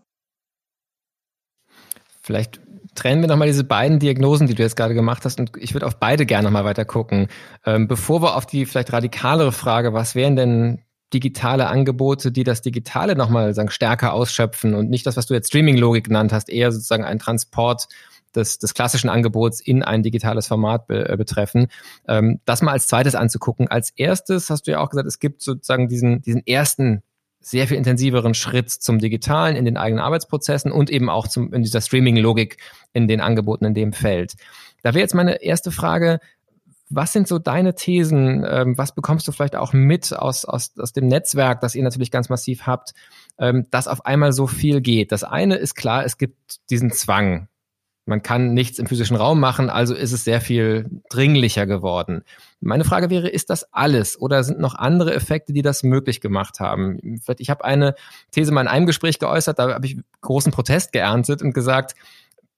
Vielleicht 2.22 2.62
trennen 2.96 3.22
wir 3.22 3.28
nochmal 3.28 3.48
diese 3.48 3.64
beiden 3.64 4.00
Diagnosen, 4.00 4.48
die 4.48 4.56
du 4.56 4.64
jetzt 4.64 4.76
gerade 4.76 4.94
gemacht 4.94 5.26
hast, 5.26 5.40
und 5.40 5.52
ich 5.58 5.74
würde 5.74 5.88
auf 5.88 6.00
beide 6.00 6.26
gerne 6.26 6.46
nochmal 6.46 6.66
weiter 6.66 6.86
gucken. 6.86 7.28
Ähm, 7.66 7.88
bevor 7.88 8.22
wir 8.22 8.36
auf 8.36 8.46
die 8.46 8.66
vielleicht 8.66 8.94
radikalere 8.94 9.52
Frage, 9.52 9.94
was 9.94 10.16
wären 10.16 10.36
denn 10.36 10.82
digitale 11.14 11.68
Angebote, 11.68 12.32
die 12.32 12.44
das 12.44 12.62
Digitale 12.62 13.16
nochmal 13.16 13.54
sagen, 13.54 13.70
stärker 13.70 14.14
ausschöpfen 14.14 14.74
und 14.74 14.90
nicht 14.90 15.06
das, 15.06 15.16
was 15.16 15.28
du 15.28 15.34
jetzt 15.34 15.50
Streaming-Logik 15.50 16.06
genannt 16.06 16.34
hast, 16.34 16.50
eher 16.50 16.72
sozusagen 16.72 17.04
ein 17.04 17.20
Transport 17.20 17.88
des, 18.36 18.58
des 18.58 18.74
klassischen 18.74 19.10
Angebots 19.10 19.60
in 19.60 19.84
ein 19.84 20.02
digitales 20.02 20.48
Format 20.48 20.88
be, 20.88 21.08
äh, 21.08 21.16
betreffen. 21.16 21.68
Ähm, 22.08 22.40
das 22.46 22.62
mal 22.62 22.72
als 22.72 22.88
zweites 22.88 23.16
anzugucken. 23.16 23.68
Als 23.68 23.92
erstes 23.92 24.50
hast 24.50 24.68
du 24.68 24.72
ja 24.72 24.80
auch 24.80 24.90
gesagt, 24.90 25.08
es 25.08 25.20
gibt 25.20 25.42
sozusagen 25.42 25.88
diesen, 25.88 26.22
diesen 26.22 26.46
ersten 26.46 27.04
sehr 27.46 27.68
viel 27.68 27.78
intensiveren 27.78 28.34
Schritt 28.34 28.70
zum 28.70 29.00
Digitalen 29.00 29.56
in 29.56 29.66
den 29.66 29.78
eigenen 29.78 30.04
Arbeitsprozessen 30.04 30.72
und 30.72 30.90
eben 30.90 31.10
auch 31.10 31.28
zum, 31.28 31.54
in 31.54 31.62
dieser 31.62 31.82
Streaming-Logik 31.82 32.58
in 32.94 33.08
den 33.08 33.22
Angeboten 33.22 33.66
in 33.66 33.74
dem 33.74 33.94
Feld. 33.94 34.36
Da 34.82 34.94
wäre 34.94 35.02
jetzt 35.02 35.16
meine 35.16 35.42
erste 35.44 35.72
Frage, 35.72 36.20
was 36.90 37.14
sind 37.14 37.28
so 37.28 37.40
deine 37.40 37.76
Thesen? 37.76 38.46
Ähm, 38.48 38.78
was 38.78 38.94
bekommst 38.94 39.28
du 39.28 39.32
vielleicht 39.32 39.56
auch 39.56 39.74
mit 39.74 40.14
aus, 40.14 40.46
aus, 40.46 40.74
aus 40.78 40.94
dem 40.94 41.08
Netzwerk, 41.08 41.62
das 41.62 41.76
ihr 41.76 41.84
natürlich 41.84 42.12
ganz 42.12 42.30
massiv 42.30 42.68
habt, 42.68 42.94
ähm, 43.40 43.68
dass 43.72 43.88
auf 43.88 44.06
einmal 44.06 44.34
so 44.34 44.48
viel 44.48 44.82
geht? 44.82 45.12
Das 45.12 45.24
eine 45.24 45.56
ist 45.56 45.76
klar, 45.76 46.06
es 46.06 46.18
gibt 46.18 46.70
diesen 46.70 46.92
Zwang. 46.92 47.48
Man 48.06 48.22
kann 48.22 48.54
nichts 48.54 48.80
im 48.80 48.86
physischen 48.86 49.16
Raum 49.16 49.40
machen, 49.40 49.70
also 49.70 49.96
ist 49.96 50.12
es 50.12 50.26
sehr 50.26 50.42
viel 50.42 50.90
dringlicher 51.10 51.66
geworden. 51.66 52.24
Meine 52.64 52.86
Frage 52.86 53.10
wäre, 53.10 53.30
ist 53.30 53.50
das 53.50 53.74
alles 53.74 54.20
oder 54.20 54.44
sind 54.44 54.60
noch 54.60 54.76
andere 54.76 55.14
Effekte, 55.14 55.54
die 55.54 55.62
das 55.62 55.84
möglich 55.84 56.22
gemacht 56.22 56.60
haben? 56.60 57.22
Ich 57.38 57.50
habe 57.50 57.64
eine 57.64 57.96
These 58.32 58.52
mal 58.52 58.62
in 58.62 58.68
einem 58.68 58.86
Gespräch 58.86 59.20
geäußert, 59.20 59.60
da 59.60 59.74
habe 59.74 59.86
ich 59.86 59.98
großen 60.22 60.52
Protest 60.52 60.92
geerntet 60.92 61.42
und 61.42 61.54
gesagt, 61.54 61.96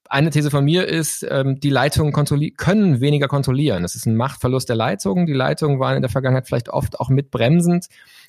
eine 0.09 0.29
These 0.29 0.51
von 0.51 0.63
mir 0.63 0.87
ist, 0.87 1.25
ähm, 1.29 1.59
die 1.59 1.69
Leitungen 1.69 2.13
können 2.57 3.01
weniger 3.01 3.27
kontrollieren. 3.27 3.83
Es 3.83 3.95
ist 3.95 4.05
ein 4.05 4.15
Machtverlust 4.15 4.69
der 4.69 4.75
Leitungen. 4.75 5.25
Die 5.25 5.33
Leitungen 5.33 5.79
waren 5.79 5.95
in 5.95 6.01
der 6.01 6.11
Vergangenheit 6.11 6.47
vielleicht 6.47 6.69
oft 6.69 6.99
auch 6.99 7.09
mitbremsend. 7.09 7.87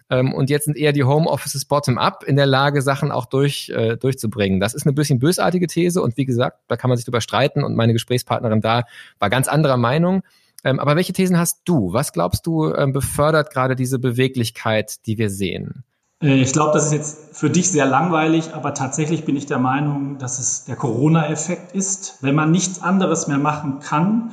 Ähm, 0.09 0.33
und 0.33 0.51
jetzt 0.51 0.65
sind 0.65 0.77
eher 0.77 0.93
die 0.93 1.05
Homeoffices 1.05 1.65
bottom-up 1.65 2.25
in 2.25 2.37
der 2.37 2.47
Lage, 2.47 2.81
Sachen 2.81 3.11
auch 3.11 3.27
durch, 3.27 3.71
äh, 3.71 3.97
durchzubringen. 3.97 4.61
Das 4.61 4.75
ist 4.75 4.87
eine 4.87 4.95
bisschen 4.95 5.19
bösartige 5.19 5.67
These. 5.67 6.01
Und 6.01 6.17
wie 6.17 6.25
gesagt, 6.25 6.59
da 6.69 6.77
kann 6.77 6.89
man 6.89 6.97
sich 6.97 7.05
drüber 7.05 7.21
streiten. 7.21 7.63
Und 7.63 7.77
meine 7.77 7.93
Gesprächspartnerin 7.93 8.61
da 8.61 8.85
war 9.19 9.31
ganz 9.31 9.49
anderer 9.49 9.77
Meinung. 9.77 10.23
Ähm, 10.65 10.81
aber 10.81 10.97
welche 10.97 11.13
Thesen 11.13 11.39
hast 11.39 11.61
du? 11.65 11.93
Was 11.93 12.13
glaubst 12.13 12.47
du, 12.47 12.73
ähm, 12.73 12.93
befördert 12.93 13.53
gerade 13.53 13.77
diese 13.77 13.99
Beweglichkeit, 13.99 15.07
die 15.07 15.19
wir 15.19 15.31
sehen? 15.31 15.85
Äh, 16.23 16.41
ich 16.41 16.53
glaube, 16.53 16.73
das 16.73 16.87
ist 16.87 16.93
jetzt 16.93 17.37
für 17.37 17.51
dich 17.51 17.71
sehr 17.71 17.87
langweilig, 17.87 18.55
aber 18.55 18.75
tatsächlich 18.75 19.25
bin 19.25 19.37
ich 19.37 19.47
der 19.47 19.59
Meinung, 19.59 20.19
dass 20.19 20.39
es 20.39 20.65
der 20.65 20.77
Corona-Effekt 20.77 21.73
ist. 21.73 22.19
Wenn 22.21 22.35
man 22.35 22.51
nichts 22.51 22.83
anderes 22.83 23.29
mehr 23.29 23.39
machen 23.39 23.81
kann, 23.81 24.33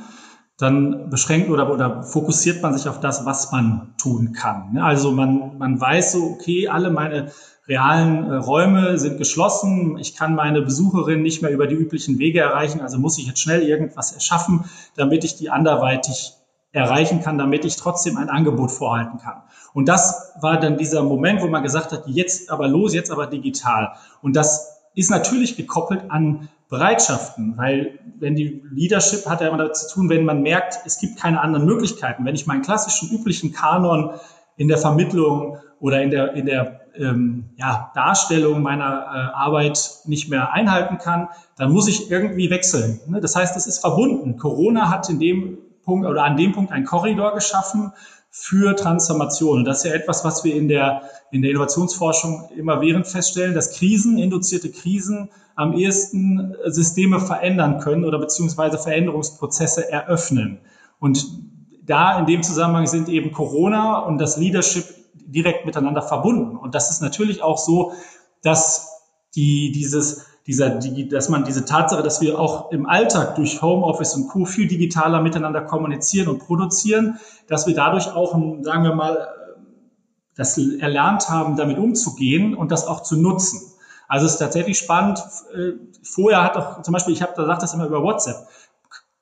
dann 0.56 1.10
beschränkt 1.10 1.50
oder, 1.50 1.70
oder 1.70 2.04
fokussiert 2.04 2.62
man 2.62 2.76
sich 2.76 2.88
auf 2.88 3.00
das, 3.00 3.26
was 3.26 3.50
man 3.50 3.94
tun 3.98 4.32
kann. 4.32 4.78
Also 4.78 5.10
man, 5.10 5.58
man 5.58 5.80
weiß 5.80 6.12
so, 6.12 6.22
okay, 6.24 6.68
alle 6.68 6.90
meine 6.90 7.32
realen 7.68 8.30
äh, 8.30 8.36
Räume 8.36 8.98
sind 8.98 9.18
geschlossen. 9.18 9.98
Ich 9.98 10.16
kann 10.16 10.34
meine 10.34 10.62
Besucherin 10.62 11.22
nicht 11.22 11.42
mehr 11.42 11.50
über 11.50 11.66
die 11.66 11.74
üblichen 11.74 12.18
Wege 12.18 12.40
erreichen. 12.40 12.80
Also 12.80 12.98
muss 12.98 13.18
ich 13.18 13.26
jetzt 13.26 13.40
schnell 13.40 13.62
irgendwas 13.62 14.12
erschaffen, 14.12 14.64
damit 14.96 15.24
ich 15.24 15.36
die 15.36 15.50
anderweitig 15.50 16.34
erreichen 16.72 17.22
kann, 17.22 17.38
damit 17.38 17.64
ich 17.64 17.76
trotzdem 17.76 18.16
ein 18.16 18.28
Angebot 18.28 18.72
vorhalten 18.72 19.18
kann. 19.18 19.42
Und 19.72 19.88
das 19.88 20.32
war 20.40 20.58
dann 20.58 20.76
dieser 20.76 21.04
Moment, 21.04 21.40
wo 21.40 21.46
man 21.46 21.62
gesagt 21.62 21.92
hat, 21.92 22.04
jetzt 22.06 22.50
aber 22.50 22.66
los, 22.66 22.94
jetzt 22.94 23.12
aber 23.12 23.28
digital. 23.28 23.92
Und 24.22 24.34
das 24.34 24.80
ist 24.94 25.10
natürlich 25.10 25.56
gekoppelt 25.56 26.10
an 26.10 26.48
Bereitschaften, 26.68 27.56
weil 27.56 28.00
wenn 28.18 28.34
die 28.34 28.62
Leadership 28.72 29.26
hat 29.26 29.40
ja 29.40 29.48
immer 29.48 29.58
damit 29.58 29.76
zu 29.76 29.94
tun, 29.94 30.08
wenn 30.08 30.24
man 30.24 30.42
merkt, 30.42 30.80
es 30.86 30.98
gibt 30.98 31.20
keine 31.20 31.40
anderen 31.40 31.66
Möglichkeiten. 31.66 32.24
Wenn 32.24 32.34
ich 32.34 32.46
meinen 32.46 32.62
klassischen 32.62 33.10
üblichen 33.10 33.52
Kanon 33.52 34.10
in 34.56 34.68
der 34.68 34.78
Vermittlung 34.78 35.58
oder 35.80 36.02
in 36.02 36.10
der, 36.10 36.34
in 36.34 36.46
der 36.46 36.80
ähm, 36.96 37.50
ja, 37.56 37.90
Darstellung 37.94 38.62
meiner 38.62 38.84
äh, 38.84 39.34
Arbeit 39.34 40.00
nicht 40.04 40.28
mehr 40.30 40.52
einhalten 40.52 40.98
kann, 40.98 41.28
dann 41.56 41.72
muss 41.72 41.88
ich 41.88 42.10
irgendwie 42.10 42.50
wechseln. 42.50 43.00
Ne? 43.08 43.20
Das 43.20 43.36
heißt, 43.36 43.56
es 43.56 43.66
ist 43.66 43.78
verbunden. 43.80 44.36
Corona 44.36 44.90
hat 44.90 45.08
in 45.10 45.18
dem 45.18 45.58
Punkt 45.82 46.06
oder 46.06 46.24
an 46.24 46.36
dem 46.36 46.52
Punkt 46.52 46.72
ein 46.72 46.84
Korridor 46.84 47.34
geschaffen 47.34 47.92
für 48.30 48.74
Transformation. 48.74 49.58
Und 49.58 49.64
das 49.64 49.84
ist 49.84 49.90
ja 49.90 49.96
etwas, 49.96 50.24
was 50.24 50.42
wir 50.42 50.54
in 50.54 50.66
der, 50.68 51.02
in 51.30 51.42
der 51.42 51.52
Innovationsforschung 51.52 52.48
immer 52.56 52.80
während 52.80 53.06
feststellen, 53.06 53.54
dass 53.54 53.72
Krisen, 53.76 54.18
induzierte 54.18 54.70
Krisen 54.70 55.30
am 55.54 55.74
ehesten 55.74 56.54
Systeme 56.66 57.20
verändern 57.20 57.78
können 57.78 58.04
oder 58.04 58.18
beziehungsweise 58.18 58.78
Veränderungsprozesse 58.78 59.90
eröffnen. 59.90 60.58
Und 60.98 61.24
da 61.86 62.18
in 62.18 62.26
dem 62.26 62.42
Zusammenhang 62.42 62.86
sind 62.86 63.08
eben 63.08 63.32
Corona 63.32 64.00
und 64.00 64.18
das 64.18 64.36
Leadership 64.36 64.84
direkt 65.14 65.66
miteinander 65.66 66.02
verbunden. 66.02 66.56
Und 66.56 66.74
das 66.74 66.90
ist 66.90 67.02
natürlich 67.02 67.42
auch 67.42 67.58
so, 67.58 67.92
dass 68.42 68.90
die, 69.34 69.72
dieses, 69.72 70.26
dieser, 70.46 70.70
dass 70.70 71.28
man 71.28 71.44
diese 71.44 71.64
Tatsache, 71.64 72.02
dass 72.02 72.20
wir 72.20 72.38
auch 72.38 72.70
im 72.70 72.86
Alltag 72.86 73.34
durch 73.36 73.62
Homeoffice 73.62 74.14
und 74.14 74.28
Co. 74.28 74.44
viel 74.44 74.68
digitaler 74.68 75.20
miteinander 75.20 75.62
kommunizieren 75.62 76.28
und 76.28 76.38
produzieren, 76.38 77.18
dass 77.48 77.66
wir 77.66 77.74
dadurch 77.74 78.12
auch, 78.12 78.32
sagen 78.62 78.84
wir 78.84 78.94
mal, 78.94 79.28
das 80.36 80.58
erlernt 80.58 81.28
haben, 81.28 81.56
damit 81.56 81.78
umzugehen 81.78 82.54
und 82.54 82.72
das 82.72 82.86
auch 82.86 83.02
zu 83.02 83.16
nutzen. 83.16 83.60
Also 84.08 84.26
es 84.26 84.32
ist 84.32 84.38
tatsächlich 84.38 84.78
spannend. 84.78 85.18
Äh, 85.54 85.72
vorher 86.02 86.42
hat 86.42 86.56
auch 86.56 86.82
zum 86.82 86.92
Beispiel, 86.92 87.14
ich 87.14 87.22
habe 87.22 87.32
da 87.36 87.46
sagt 87.46 87.62
das 87.62 87.72
immer 87.74 87.86
über 87.86 88.02
WhatsApp. 88.02 88.46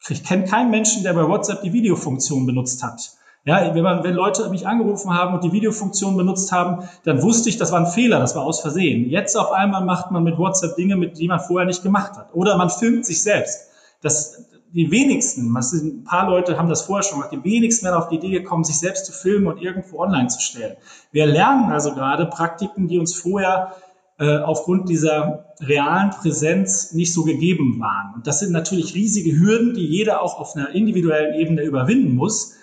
Ich 0.09 0.25
kenne 0.25 0.45
keinen 0.45 0.71
Menschen, 0.71 1.03
der 1.03 1.15
bei 1.15 1.29
WhatsApp 1.29 1.63
die 1.63 1.73
Videofunktion 1.73 2.47
benutzt 2.47 2.83
hat. 2.83 3.13
Ja, 3.45 3.75
wenn, 3.75 3.83
man, 3.83 4.05
wenn 4.05 4.15
Leute 4.15 4.49
mich 4.51 4.69
angerufen 4.69 5.13
haben 5.13 5.35
und 5.35 5.43
die 5.43 5.51
Videofunktion 5.51 6.17
benutzt 6.17 6.53
haben, 6.53 6.89
dann 7.05 7.23
wusste 7.23 7.49
ich, 7.49 7.57
das 7.57 7.73
war 7.73 7.81
ein 7.81 7.89
Fehler, 7.89 8.21
das 8.21 8.37
war 8.37 8.45
aus 8.45 8.61
Versehen. 8.61 9.09
Jetzt 9.11 9.37
auf 9.37 9.51
einmal 9.51 9.85
macht 9.85 10.13
man 10.13 10.23
mit 10.23 10.39
WhatsApp 10.39 10.77
Dinge, 10.77 10.97
mit 10.97 11.19
die 11.19 11.27
man 11.27 11.41
vorher 11.41 11.67
nicht 11.67 11.83
gemacht 11.83 12.17
hat. 12.17 12.33
Oder 12.35 12.57
man 12.57 12.71
filmt 12.71 13.05
sich 13.05 13.21
selbst. 13.21 13.69
Das, 14.01 14.45
die 14.73 14.91
wenigsten, 14.93 15.53
ein 15.53 16.05
paar 16.05 16.29
Leute 16.29 16.57
haben 16.57 16.69
das 16.69 16.83
vorher 16.83 17.03
schon 17.03 17.19
gemacht, 17.19 17.33
die 17.33 17.43
wenigsten 17.43 17.85
werden 17.85 17.97
auf 17.97 18.09
die 18.09 18.17
Idee 18.17 18.31
gekommen, 18.31 18.63
sich 18.63 18.79
selbst 18.79 19.07
zu 19.07 19.13
filmen 19.13 19.49
und 19.49 19.61
irgendwo 19.61 19.99
online 19.99 20.29
zu 20.29 20.41
stellen. 20.41 20.77
Wir 21.11 21.27
lernen 21.27 21.73
also 21.73 21.95
gerade 21.95 22.27
Praktiken, 22.27 22.87
die 22.87 22.99
uns 22.99 23.15
vorher 23.15 23.75
äh, 24.19 24.39
aufgrund 24.39 24.89
dieser 24.89 25.55
realen 25.61 26.11
Präsenz 26.11 26.93
nicht 26.93 27.13
so 27.13 27.25
gegeben 27.25 27.81
waren. 27.81 28.15
Und 28.15 28.27
das 28.27 28.41
sind 28.41 28.53
natürlich 28.53 28.95
riesige 28.95 29.39
Hürden, 29.39 29.75
die 29.75 29.87
jeder 29.87 30.23
auch 30.23 30.39
auf 30.39 30.55
einer 30.57 30.71
individuellen 30.71 31.35
Ebene 31.35 31.63
überwinden 31.63 32.15
muss 32.15 32.57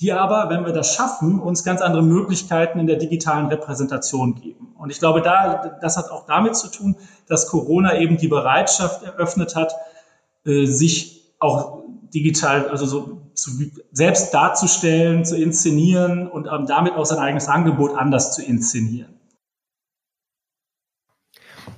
die 0.00 0.12
aber, 0.12 0.50
wenn 0.50 0.66
wir 0.66 0.72
das 0.72 0.94
schaffen, 0.94 1.40
uns 1.40 1.64
ganz 1.64 1.80
andere 1.80 2.02
Möglichkeiten 2.02 2.78
in 2.78 2.86
der 2.86 2.96
digitalen 2.96 3.46
Repräsentation 3.46 4.34
geben. 4.34 4.74
Und 4.78 4.90
ich 4.90 4.98
glaube, 4.98 5.22
da, 5.22 5.78
das 5.80 5.96
hat 5.96 6.10
auch 6.10 6.26
damit 6.26 6.54
zu 6.56 6.70
tun, 6.70 6.96
dass 7.26 7.48
Corona 7.48 7.98
eben 7.98 8.18
die 8.18 8.28
Bereitschaft 8.28 9.02
eröffnet 9.04 9.56
hat, 9.56 9.72
äh, 10.44 10.66
sich 10.66 11.32
auch 11.38 11.82
digital, 12.14 12.68
also 12.68 12.84
so 12.84 13.22
zu, 13.32 13.50
selbst 13.90 14.34
darzustellen, 14.34 15.24
zu 15.24 15.36
inszenieren 15.36 16.28
und 16.28 16.46
ähm, 16.46 16.66
damit 16.66 16.94
auch 16.94 17.06
sein 17.06 17.18
eigenes 17.18 17.48
Angebot 17.48 17.96
anders 17.96 18.34
zu 18.34 18.42
inszenieren. 18.42 19.15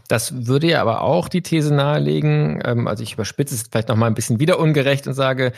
Das 0.08 0.46
würde 0.46 0.68
ja 0.68 0.80
aber 0.80 1.02
auch 1.02 1.28
die 1.28 1.42
These 1.42 1.74
nahelegen, 1.74 2.60
ähm, 2.64 2.88
also 2.88 3.02
ich 3.02 3.12
überspitze 3.12 3.54
es 3.54 3.68
vielleicht 3.70 3.88
noch 3.88 3.96
mal 3.96 4.06
ein 4.06 4.14
bisschen 4.14 4.40
wieder 4.40 4.58
ungerecht 4.58 5.06
und 5.06 5.14
sage, 5.14 5.52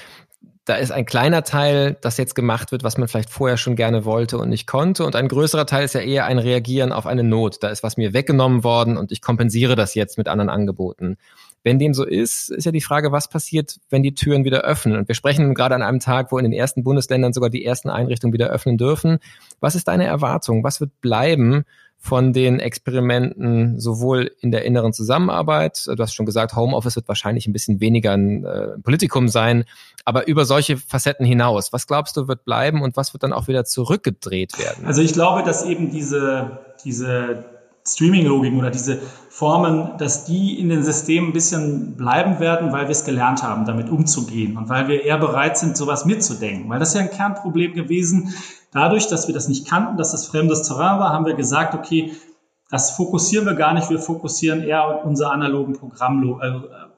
da 0.64 0.76
ist 0.76 0.92
ein 0.92 1.07
kleiner 1.07 1.42
Teil, 1.42 1.97
das 2.00 2.16
jetzt 2.16 2.35
gemacht 2.35 2.71
wird, 2.71 2.85
was 2.85 2.99
man 2.99 3.09
vielleicht 3.09 3.30
vorher 3.30 3.57
schon 3.57 3.76
gerne 3.76 4.04
wollte 4.04 4.38
und 4.38 4.50
nicht 4.50 4.66
konnte. 4.66 5.04
Und 5.04 5.16
ein 5.16 5.26
größerer 5.26 5.66
Teil 5.66 5.85
ist 5.85 5.95
ja 5.95 6.00
eher 6.00 6.26
ein 6.26 6.38
Reagieren 6.38 6.92
auf 6.92 7.07
eine 7.07 7.25
Not. 7.25 7.62
Da 7.62 7.71
ist 7.71 7.83
was 7.83 7.97
mir 7.97 8.12
weggenommen 8.12 8.62
worden 8.62 8.97
und 8.97 9.11
ich 9.11 9.23
kompensiere 9.23 9.75
das 9.75 9.95
jetzt 9.95 10.19
mit 10.19 10.28
anderen 10.28 10.50
Angeboten. 10.50 11.16
Wenn 11.62 11.78
dem 11.78 11.92
so 11.92 12.04
ist, 12.04 12.50
ist 12.50 12.64
ja 12.64 12.73
die 12.73 12.80
Frage, 12.80 13.11
was 13.11 13.28
passiert, 13.28 13.78
wenn 13.88 14.02
die 14.02 14.14
Türen 14.14 14.45
wieder 14.45 14.61
öffnen? 14.61 14.97
Und 14.97 15.09
wir 15.09 15.14
sprechen 15.14 15.54
gerade 15.54 15.75
an 15.75 15.83
einem 15.83 15.99
Tag, 15.99 16.30
wo 16.30 16.38
in 16.38 16.45
den 16.45 16.52
ersten 16.52 16.85
Bundesländern 16.85 17.33
sogar 17.33 17.50
die 17.50 17.64
ersten 17.64 17.90
Einrichtungen 17.90 18.33
wieder 18.33 18.49
öffnen 18.49 18.78
dürfen. 18.78 19.19
Was 19.61 19.75
ist 19.75 19.88
deine 19.88 20.07
Erwartung? 20.07 20.62
Was 20.62 20.80
wird 20.80 21.00
bleiben 21.00 21.64
von 22.02 22.33
den 22.33 22.61
Experimenten 22.61 23.78
sowohl 23.78 24.30
in 24.40 24.50
der 24.50 24.64
inneren 24.64 24.95
Zusammenarbeit, 24.95 25.87
du 25.87 26.02
hast 26.02 26.14
schon 26.14 26.25
gesagt, 26.25 26.57
Homeoffice 26.57 26.97
wird 26.97 27.07
wahrscheinlich 27.09 27.47
ein 27.47 27.52
bisschen 27.52 27.80
weniger 27.80 28.12
ein 28.12 28.45
äh, 28.45 28.78
Politikum 28.83 29.28
sein, 29.28 29.64
aber 30.07 30.26
über 30.26 30.47
solche 30.47 30.78
Facetten 30.78 31.26
hinaus, 31.26 31.75
was 31.75 31.87
glaubst 31.87 32.16
du 32.16 32.26
wird 32.26 32.47
bleiben 32.47 32.80
und 32.80 32.97
was 32.97 33.12
wird 33.12 33.23
dann 33.23 33.35
auch 33.35 33.49
wieder 33.49 33.66
zurückgedreht 33.66 34.59
werden? 34.59 34.87
Also 34.87 35.02
ich 35.02 35.12
glaube, 35.12 35.42
dass 35.42 35.62
eben 35.62 35.90
diese, 35.90 36.61
diese 36.85 37.60
Streaming-Logiken 37.93 38.59
oder 38.59 38.71
diese 38.71 38.99
Formen, 39.29 39.97
dass 39.99 40.25
die 40.25 40.59
in 40.59 40.69
den 40.69 40.83
Systemen 40.83 41.31
ein 41.31 41.33
bisschen 41.33 41.97
bleiben 41.97 42.41
werden, 42.41 42.73
weil 42.73 42.87
wir 42.87 42.91
es 42.91 43.05
gelernt 43.05 43.43
haben, 43.43 43.65
damit 43.65 43.89
umzugehen 43.89 44.57
und 44.57 44.69
weil 44.69 44.89
wir 44.89 45.05
eher 45.05 45.19
bereit 45.19 45.59
sind, 45.59 45.77
sowas 45.77 46.05
mitzudenken. 46.05 46.69
Weil 46.69 46.79
das 46.79 46.91
ist 46.91 46.95
ja 46.95 47.01
ein 47.03 47.11
Kernproblem 47.11 47.75
gewesen. 47.75 48.35
Dadurch, 48.73 49.09
dass 49.09 49.27
wir 49.27 49.35
das 49.35 49.49
nicht 49.49 49.69
kannten, 49.69 49.97
dass 49.97 50.13
das 50.13 50.27
fremdes 50.27 50.63
Terrain 50.63 50.99
war, 50.99 51.13
haben 51.13 51.27
wir 51.27 51.35
gesagt, 51.35 51.75
okay, 51.75 52.13
das 52.71 52.93
fokussieren 52.93 53.47
wir 53.47 53.55
gar 53.55 53.75
nicht, 53.75 53.91
wir 53.91 53.99
fokussieren 53.99 54.63
eher 54.63 55.05
unsere 55.05 55.33
analogen 55.33 55.73
Programm, 55.73 56.39
äh, 56.41 56.53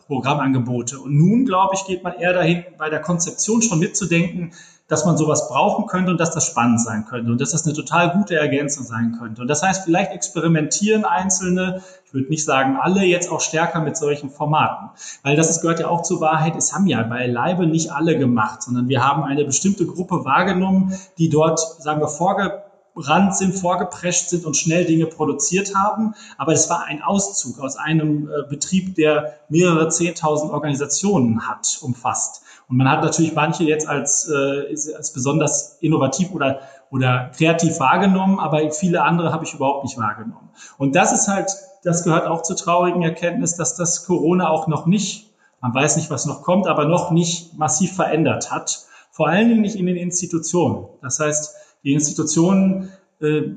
Programmangebote. 0.06 1.00
Und 1.00 1.16
nun, 1.16 1.46
glaube 1.46 1.74
ich, 1.74 1.86
geht 1.86 2.02
man 2.04 2.14
eher 2.14 2.34
dahin, 2.34 2.64
bei 2.76 2.90
der 2.90 3.00
Konzeption 3.00 3.62
schon 3.62 3.78
mitzudenken, 3.78 4.52
dass 4.92 5.06
man 5.06 5.16
sowas 5.16 5.48
brauchen 5.48 5.86
könnte 5.86 6.10
und 6.10 6.20
dass 6.20 6.32
das 6.32 6.44
spannend 6.44 6.78
sein 6.78 7.06
könnte 7.06 7.32
und 7.32 7.40
dass 7.40 7.52
das 7.52 7.64
eine 7.64 7.72
total 7.72 8.10
gute 8.10 8.36
Ergänzung 8.36 8.84
sein 8.84 9.16
könnte. 9.18 9.40
Und 9.40 9.48
das 9.48 9.62
heißt, 9.62 9.84
vielleicht 9.84 10.12
experimentieren 10.12 11.06
Einzelne, 11.06 11.82
ich 12.04 12.12
würde 12.12 12.28
nicht 12.28 12.44
sagen 12.44 12.76
alle, 12.78 13.02
jetzt 13.02 13.30
auch 13.30 13.40
stärker 13.40 13.80
mit 13.80 13.96
solchen 13.96 14.28
Formaten. 14.28 14.90
Weil 15.22 15.34
das 15.34 15.62
gehört 15.62 15.80
ja 15.80 15.88
auch 15.88 16.02
zur 16.02 16.20
Wahrheit, 16.20 16.56
es 16.56 16.74
haben 16.74 16.86
ja 16.86 17.02
beileibe 17.04 17.66
nicht 17.66 17.90
alle 17.90 18.18
gemacht, 18.18 18.62
sondern 18.62 18.88
wir 18.88 19.02
haben 19.02 19.24
eine 19.24 19.46
bestimmte 19.46 19.86
Gruppe 19.86 20.26
wahrgenommen, 20.26 20.92
die 21.16 21.30
dort, 21.30 21.58
sagen 21.58 22.02
wir, 22.02 22.08
vorge 22.08 22.62
vorgerannt 22.94 23.36
sind, 23.36 23.54
vorgeprescht 23.54 24.28
sind 24.28 24.44
und 24.44 24.56
schnell 24.56 24.84
Dinge 24.84 25.06
produziert 25.06 25.74
haben. 25.74 26.14
Aber 26.36 26.52
es 26.52 26.68
war 26.68 26.84
ein 26.84 27.02
Auszug 27.02 27.60
aus 27.60 27.76
einem 27.76 28.28
äh, 28.28 28.48
Betrieb, 28.48 28.94
der 28.94 29.38
mehrere 29.48 29.88
Zehntausend 29.88 30.52
Organisationen 30.52 31.48
hat, 31.48 31.78
umfasst. 31.80 32.41
Und 32.72 32.78
man 32.78 32.88
hat 32.88 33.02
natürlich 33.02 33.34
manche 33.34 33.64
jetzt 33.64 33.86
als, 33.86 34.30
äh, 34.30 34.94
als 34.96 35.12
besonders 35.12 35.76
innovativ 35.82 36.32
oder, 36.32 36.60
oder 36.90 37.30
kreativ 37.36 37.78
wahrgenommen, 37.80 38.38
aber 38.38 38.70
viele 38.70 39.02
andere 39.02 39.30
habe 39.30 39.44
ich 39.44 39.52
überhaupt 39.52 39.84
nicht 39.84 39.98
wahrgenommen. 39.98 40.48
Und 40.78 40.96
das 40.96 41.12
ist 41.12 41.28
halt, 41.28 41.50
das 41.84 42.02
gehört 42.02 42.26
auch 42.26 42.40
zur 42.40 42.56
traurigen 42.56 43.02
Erkenntnis, 43.02 43.56
dass 43.56 43.76
das 43.76 44.06
Corona 44.06 44.48
auch 44.48 44.68
noch 44.68 44.86
nicht, 44.86 45.34
man 45.60 45.74
weiß 45.74 45.96
nicht, 45.96 46.08
was 46.08 46.24
noch 46.24 46.40
kommt, 46.44 46.66
aber 46.66 46.86
noch 46.86 47.10
nicht 47.10 47.58
massiv 47.58 47.94
verändert 47.94 48.50
hat. 48.50 48.86
Vor 49.10 49.28
allen 49.28 49.50
Dingen 49.50 49.60
nicht 49.60 49.76
in 49.76 49.84
den 49.84 49.98
Institutionen. 49.98 50.86
Das 51.02 51.20
heißt, 51.20 51.54
die 51.84 51.92
Institutionen 51.92 52.88
äh, 53.20 53.50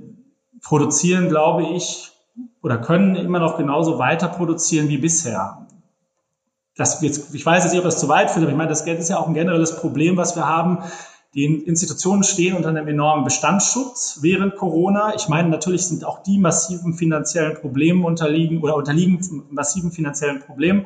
produzieren, 0.62 1.29
glaube 1.29 1.63
ich, 1.63 2.12
oder 2.62 2.79
können 2.79 3.15
immer 3.15 3.39
noch 3.39 3.55
genauso 3.55 3.98
weiter 3.98 4.27
produzieren 4.27 4.89
wie 4.89 4.98
bisher. 4.98 5.65
Das 6.75 7.01
jetzt, 7.01 7.34
ich 7.34 7.46
weiß 7.46 7.63
jetzt 7.63 7.72
nicht, 7.72 7.79
ob 7.79 7.86
das 7.86 8.00
zu 8.00 8.10
weit 8.10 8.29
führt, 8.29 8.44
aber 8.44 8.51
ich 8.51 8.58
meine, 8.58 8.70
das 8.70 8.82
ist 8.82 9.10
ja 9.10 9.17
auch 9.17 9.27
ein 9.27 9.34
generelles 9.34 9.77
Problem, 9.77 10.17
was 10.17 10.36
wir 10.36 10.46
haben. 10.46 10.79
Die 11.34 11.46
Institutionen 11.46 12.24
stehen 12.24 12.55
unter 12.55 12.70
einem 12.70 12.88
enormen 12.88 13.24
Bestandsschutz 13.25 14.20
während 14.22 14.55
Corona. 14.55 15.13
Ich 15.15 15.27
meine, 15.27 15.50
natürlich 15.50 15.86
sind 15.86 16.05
auch 16.05 16.24
die 16.24 16.38
massiven 16.38 16.94
finanziellen 16.94 17.55
Problemen 17.55 18.05
unterliegen 18.05 18.62
oder 18.62 18.75
unterliegen 18.75 19.44
massiven 19.50 19.91
finanziellen 19.91 20.39
Problemen, 20.39 20.86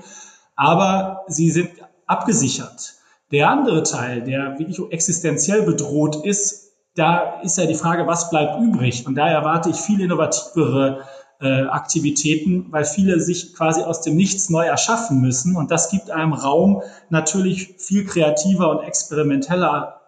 aber 0.55 1.24
sie 1.27 1.51
sind 1.51 1.69
abgesichert. 2.08 2.96
Der 3.31 3.50
andere 3.50 3.84
Teil, 3.84 4.22
der 4.24 4.58
wirklich 4.58 4.79
existenziell 4.91 5.62
bedroht 5.62 6.25
ist, 6.25 6.72
da 6.96 7.41
ist 7.41 7.58
ja 7.58 7.67
die 7.67 7.75
Frage, 7.75 8.08
was 8.08 8.31
bleibt 8.31 8.60
übrig? 8.60 9.05
Und 9.05 9.15
da 9.15 9.29
erwarte 9.29 9.69
ich 9.69 9.75
viel 9.75 10.01
innovativere 10.01 11.03
äh, 11.41 11.63
Aktivitäten, 11.63 12.67
weil 12.72 12.86
viele 12.86 13.19
sich 13.19 13.53
quasi 13.53 13.81
aus 13.81 14.01
dem 14.01 14.15
Nichts 14.15 14.50
neu 14.50 14.65
erschaffen 14.65 15.22
müssen. 15.22 15.55
Und 15.55 15.72
das 15.72 15.89
gibt 15.89 16.12
einem 16.12 16.34
Raum, 16.34 16.81
natürlich 17.10 17.75
viel 17.77 18.05
kreativer 18.05 18.69
und 18.72 18.84
experimenteller 18.84 20.01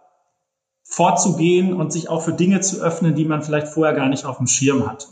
vorzugehen 0.84 1.74
und 1.74 1.94
sich 1.94 2.10
auch 2.10 2.22
für 2.22 2.34
Dinge 2.34 2.60
zu 2.60 2.82
öffnen, 2.82 3.16
die 3.16 3.26
man 3.26 3.42
vielleicht 3.44 3.68
vorher 3.68 3.96
gar 3.96 4.10
nicht 4.10 4.26
auf 4.26 4.38
dem 4.38 4.48
Schirm 4.48 4.90
hatte. 4.90 5.08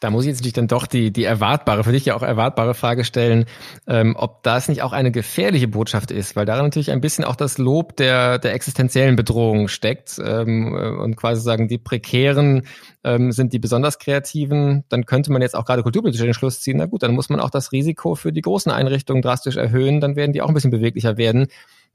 Da 0.00 0.08
muss 0.08 0.24
ich 0.24 0.28
jetzt 0.28 0.38
natürlich 0.38 0.54
dann 0.54 0.66
doch 0.66 0.86
die, 0.86 1.12
die 1.12 1.24
erwartbare, 1.24 1.84
für 1.84 1.92
dich 1.92 2.06
ja 2.06 2.14
auch 2.14 2.22
erwartbare 2.22 2.72
Frage 2.72 3.04
stellen, 3.04 3.44
ähm, 3.86 4.16
ob 4.16 4.42
das 4.42 4.68
nicht 4.68 4.82
auch 4.82 4.92
eine 4.92 5.10
gefährliche 5.10 5.68
Botschaft 5.68 6.10
ist, 6.10 6.36
weil 6.36 6.46
darin 6.46 6.64
natürlich 6.64 6.90
ein 6.90 7.02
bisschen 7.02 7.24
auch 7.24 7.36
das 7.36 7.58
Lob 7.58 7.96
der, 7.96 8.38
der 8.38 8.54
existenziellen 8.54 9.14
Bedrohung 9.14 9.68
steckt 9.68 10.18
ähm, 10.24 10.74
äh, 10.74 10.88
und 10.88 11.16
quasi 11.16 11.42
sagen, 11.42 11.68
die 11.68 11.76
prekären 11.76 12.62
ähm, 13.04 13.30
sind 13.30 13.52
die 13.52 13.58
besonders 13.58 13.98
kreativen, 13.98 14.84
dann 14.88 15.04
könnte 15.04 15.32
man 15.32 15.42
jetzt 15.42 15.54
auch 15.54 15.66
gerade 15.66 15.82
kulturpolitisch 15.82 16.22
den 16.22 16.34
Schluss 16.34 16.60
ziehen, 16.60 16.78
na 16.78 16.86
gut, 16.86 17.02
dann 17.02 17.14
muss 17.14 17.28
man 17.28 17.38
auch 17.38 17.50
das 17.50 17.70
Risiko 17.70 18.14
für 18.14 18.32
die 18.32 18.42
großen 18.42 18.72
Einrichtungen 18.72 19.20
drastisch 19.20 19.56
erhöhen, 19.56 20.00
dann 20.00 20.16
werden 20.16 20.32
die 20.32 20.40
auch 20.40 20.48
ein 20.48 20.54
bisschen 20.54 20.70
beweglicher 20.70 21.18
werden 21.18 21.48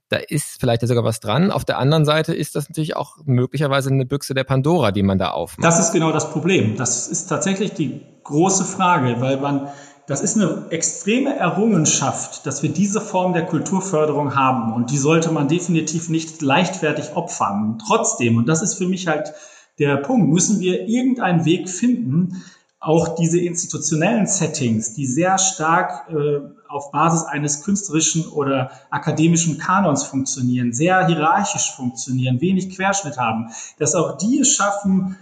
da 0.10 0.18
ist 0.18 0.60
vielleicht 0.60 0.84
ja 0.84 0.88
sogar 0.88 1.04
was 1.04 1.20
dran. 1.20 1.52
Auf 1.52 1.66
der 1.66 1.80
anderen 1.80 2.06
Seite 2.06 2.34
ist 2.34 2.56
das 2.56 2.70
natürlich 2.70 2.96
auch 2.96 3.18
möglicherweise 3.26 3.90
eine 3.90 4.06
Büchse 4.06 4.34
der 4.34 4.44
Pandora, 4.44 4.92
die 4.92 5.04
man 5.04 5.18
da 5.18 5.32
aufmacht. 5.32 5.66
Das 5.66 5.80
ist 5.80 5.94
genau 5.94 6.12
das 6.12 6.30
Problem. 6.32 6.78
Das 6.78 7.08
ist 7.08 7.28
tatsächlich 7.28 7.74
die 7.74 8.02
große 8.24 8.66
Frage, 8.66 9.20
weil 9.20 9.38
man, 9.38 9.70
das 10.08 10.22
ist 10.22 10.36
eine 10.36 10.68
extreme 10.70 11.36
Errungenschaft, 11.36 12.46
dass 12.46 12.62
wir 12.62 12.72
diese 12.72 13.02
Form 13.02 13.34
der 13.34 13.46
Kulturförderung 13.46 14.36
haben. 14.36 14.74
Und 14.74 14.92
die 14.92 14.98
sollte 14.98 15.32
man 15.32 15.48
definitiv 15.48 16.10
nicht 16.10 16.42
leichtfertig 16.42 17.16
opfern. 17.16 17.80
Trotzdem, 17.88 18.38
und 18.38 18.48
das 18.48 18.62
ist 18.62 18.76
für 18.76 18.88
mich 18.88 19.08
halt 19.08 19.34
der 19.80 19.98
Punkt, 19.98 20.32
müssen 20.32 20.60
wir 20.60 20.88
irgendeinen 20.88 21.46
Weg 21.46 21.68
finden, 21.68 22.44
auch 22.86 23.16
diese 23.16 23.40
institutionellen 23.40 24.28
Settings, 24.28 24.94
die 24.94 25.08
sehr 25.08 25.40
stark 25.40 26.08
äh, 26.12 26.40
auf 26.70 26.92
Basis 26.92 27.24
eines 27.24 27.64
künstlerischen 27.64 28.28
oder 28.28 28.70
akademischen 28.92 29.58
Kanons 29.58 30.04
funktionieren, 30.04 30.72
sehr 30.72 31.08
hierarchisch 31.08 31.72
funktionieren, 31.76 32.42
wenig 32.42 32.76
Querschnitt 32.76 33.18
haben, 33.18 33.50
dass 33.80 33.96
auch 33.96 34.20
die 34.20 34.42
es 34.42 34.54
schaffen, 34.54 35.18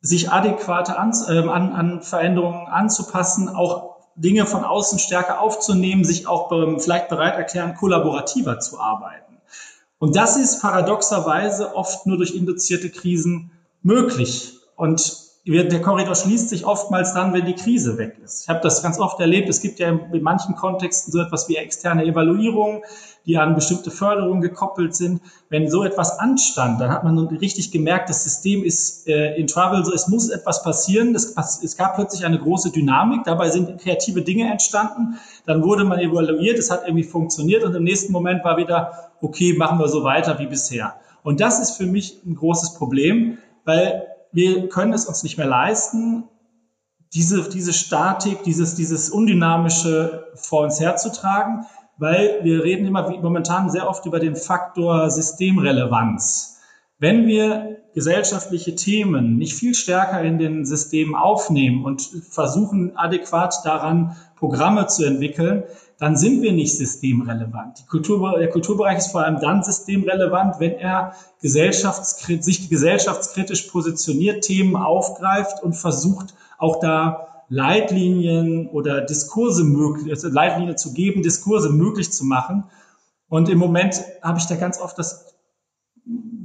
sich 0.00 0.30
adäquate 0.30 0.96
an, 0.96 1.12
äh, 1.26 1.48
an, 1.48 1.72
an 1.72 2.02
Veränderungen 2.02 2.68
anzupassen, 2.68 3.48
auch 3.48 3.96
Dinge 4.14 4.46
von 4.46 4.62
außen 4.62 5.00
stärker 5.00 5.40
aufzunehmen, 5.40 6.04
sich 6.04 6.28
auch 6.28 6.52
ähm, 6.52 6.78
vielleicht 6.78 7.08
bereit 7.08 7.34
erklären, 7.34 7.74
kollaborativer 7.74 8.60
zu 8.60 8.78
arbeiten. 8.78 9.38
Und 9.98 10.14
das 10.14 10.36
ist 10.36 10.60
paradoxerweise 10.60 11.74
oft 11.74 12.06
nur 12.06 12.18
durch 12.18 12.36
induzierte 12.36 12.88
Krisen 12.88 13.50
möglich. 13.82 14.52
Und 14.76 15.19
der 15.46 15.80
Korridor 15.80 16.14
schließt 16.14 16.50
sich 16.50 16.66
oftmals 16.66 17.14
dann, 17.14 17.32
wenn 17.32 17.46
die 17.46 17.54
Krise 17.54 17.96
weg 17.96 18.18
ist. 18.22 18.42
Ich 18.42 18.48
habe 18.50 18.60
das 18.62 18.82
ganz 18.82 18.98
oft 18.98 19.18
erlebt. 19.20 19.48
Es 19.48 19.62
gibt 19.62 19.78
ja 19.78 19.88
in 19.88 20.22
manchen 20.22 20.54
Kontexten 20.54 21.12
so 21.12 21.20
etwas 21.20 21.48
wie 21.48 21.56
externe 21.56 22.04
Evaluierung, 22.04 22.82
die 23.24 23.38
an 23.38 23.54
bestimmte 23.54 23.90
Förderungen 23.90 24.42
gekoppelt 24.42 24.94
sind. 24.94 25.22
Wenn 25.48 25.70
so 25.70 25.82
etwas 25.82 26.18
anstand, 26.18 26.80
dann 26.80 26.90
hat 26.90 27.04
man 27.04 27.18
richtig 27.28 27.70
gemerkt, 27.70 28.10
das 28.10 28.22
System 28.22 28.62
ist 28.62 29.08
äh, 29.08 29.34
in 29.36 29.46
Trouble, 29.46 29.82
so 29.82 29.94
es 29.94 30.08
muss 30.08 30.28
etwas 30.28 30.62
passieren. 30.62 31.14
Es 31.14 31.76
gab 31.76 31.94
plötzlich 31.94 32.26
eine 32.26 32.38
große 32.38 32.70
Dynamik, 32.70 33.24
dabei 33.24 33.48
sind 33.48 33.80
kreative 33.80 34.20
Dinge 34.20 34.50
entstanden. 34.50 35.18
Dann 35.46 35.62
wurde 35.62 35.84
man 35.84 36.00
evaluiert, 36.00 36.58
es 36.58 36.70
hat 36.70 36.82
irgendwie 36.84 37.04
funktioniert 37.04 37.64
und 37.64 37.74
im 37.74 37.84
nächsten 37.84 38.12
Moment 38.12 38.44
war 38.44 38.58
wieder, 38.58 39.10
okay, 39.22 39.54
machen 39.54 39.78
wir 39.78 39.88
so 39.88 40.04
weiter 40.04 40.38
wie 40.38 40.46
bisher. 40.46 40.96
Und 41.22 41.40
das 41.40 41.60
ist 41.60 41.78
für 41.78 41.86
mich 41.86 42.20
ein 42.26 42.34
großes 42.34 42.74
Problem, 42.74 43.38
weil 43.64 44.06
wir 44.32 44.68
können 44.68 44.92
es 44.92 45.06
uns 45.06 45.22
nicht 45.22 45.38
mehr 45.38 45.46
leisten, 45.46 46.24
diese, 47.12 47.48
diese 47.48 47.72
Statik, 47.72 48.42
dieses, 48.44 48.74
dieses 48.74 49.10
Undynamische 49.10 50.28
vor 50.34 50.62
uns 50.62 50.80
herzutragen, 50.80 51.66
weil 51.98 52.40
wir 52.42 52.62
reden 52.62 52.86
immer 52.86 53.08
wie 53.10 53.18
momentan 53.18 53.68
sehr 53.68 53.88
oft 53.88 54.06
über 54.06 54.20
den 54.20 54.36
Faktor 54.36 55.10
Systemrelevanz. 55.10 56.60
Wenn 56.98 57.26
wir 57.26 57.78
gesellschaftliche 57.94 58.74
Themen 58.76 59.36
nicht 59.36 59.54
viel 59.54 59.74
stärker 59.74 60.22
in 60.22 60.38
den 60.38 60.64
Systemen 60.64 61.14
aufnehmen 61.14 61.84
und 61.84 62.02
versuchen 62.02 62.96
adäquat 62.96 63.64
daran 63.64 64.16
Programme 64.36 64.86
zu 64.86 65.04
entwickeln, 65.04 65.64
dann 66.00 66.16
sind 66.16 66.40
wir 66.40 66.52
nicht 66.52 66.78
systemrelevant. 66.78 67.86
Kultur, 67.86 68.38
der 68.38 68.48
Kulturbereich 68.48 68.96
ist 68.96 69.12
vor 69.12 69.22
allem 69.22 69.38
dann 69.38 69.62
systemrelevant, 69.62 70.58
wenn 70.58 70.72
er 70.72 71.14
gesellschaftskritisch, 71.42 72.44
sich 72.46 72.70
gesellschaftskritisch 72.70 73.64
positioniert, 73.64 74.42
Themen 74.42 74.76
aufgreift 74.76 75.62
und 75.62 75.74
versucht, 75.74 76.34
auch 76.56 76.80
da 76.80 77.44
Leitlinien 77.50 78.68
oder 78.68 79.02
Diskurse 79.02 79.62
möglich, 79.62 80.10
also 80.10 80.28
Leitlinien 80.28 80.78
zu 80.78 80.94
geben, 80.94 81.22
Diskurse 81.22 81.68
möglich 81.68 82.10
zu 82.10 82.24
machen. 82.24 82.64
Und 83.28 83.50
im 83.50 83.58
Moment 83.58 84.02
habe 84.22 84.38
ich 84.38 84.46
da 84.46 84.56
ganz 84.56 84.80
oft 84.80 84.98
das, 84.98 85.34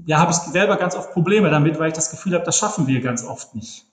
ja, 0.05 0.19
habe 0.19 0.31
ich 0.31 0.37
selber 0.37 0.75
ganz 0.75 0.97
oft 0.97 1.13
Probleme 1.13 1.49
damit, 1.49 1.79
weil 1.79 1.87
ich 1.87 1.93
das 1.93 2.11
Gefühl 2.11 2.33
habe, 2.33 2.43
das 2.43 2.57
schaffen 2.57 2.87
wir 2.87 2.99
ganz 2.99 3.23
oft 3.23 3.55
nicht. 3.55 3.85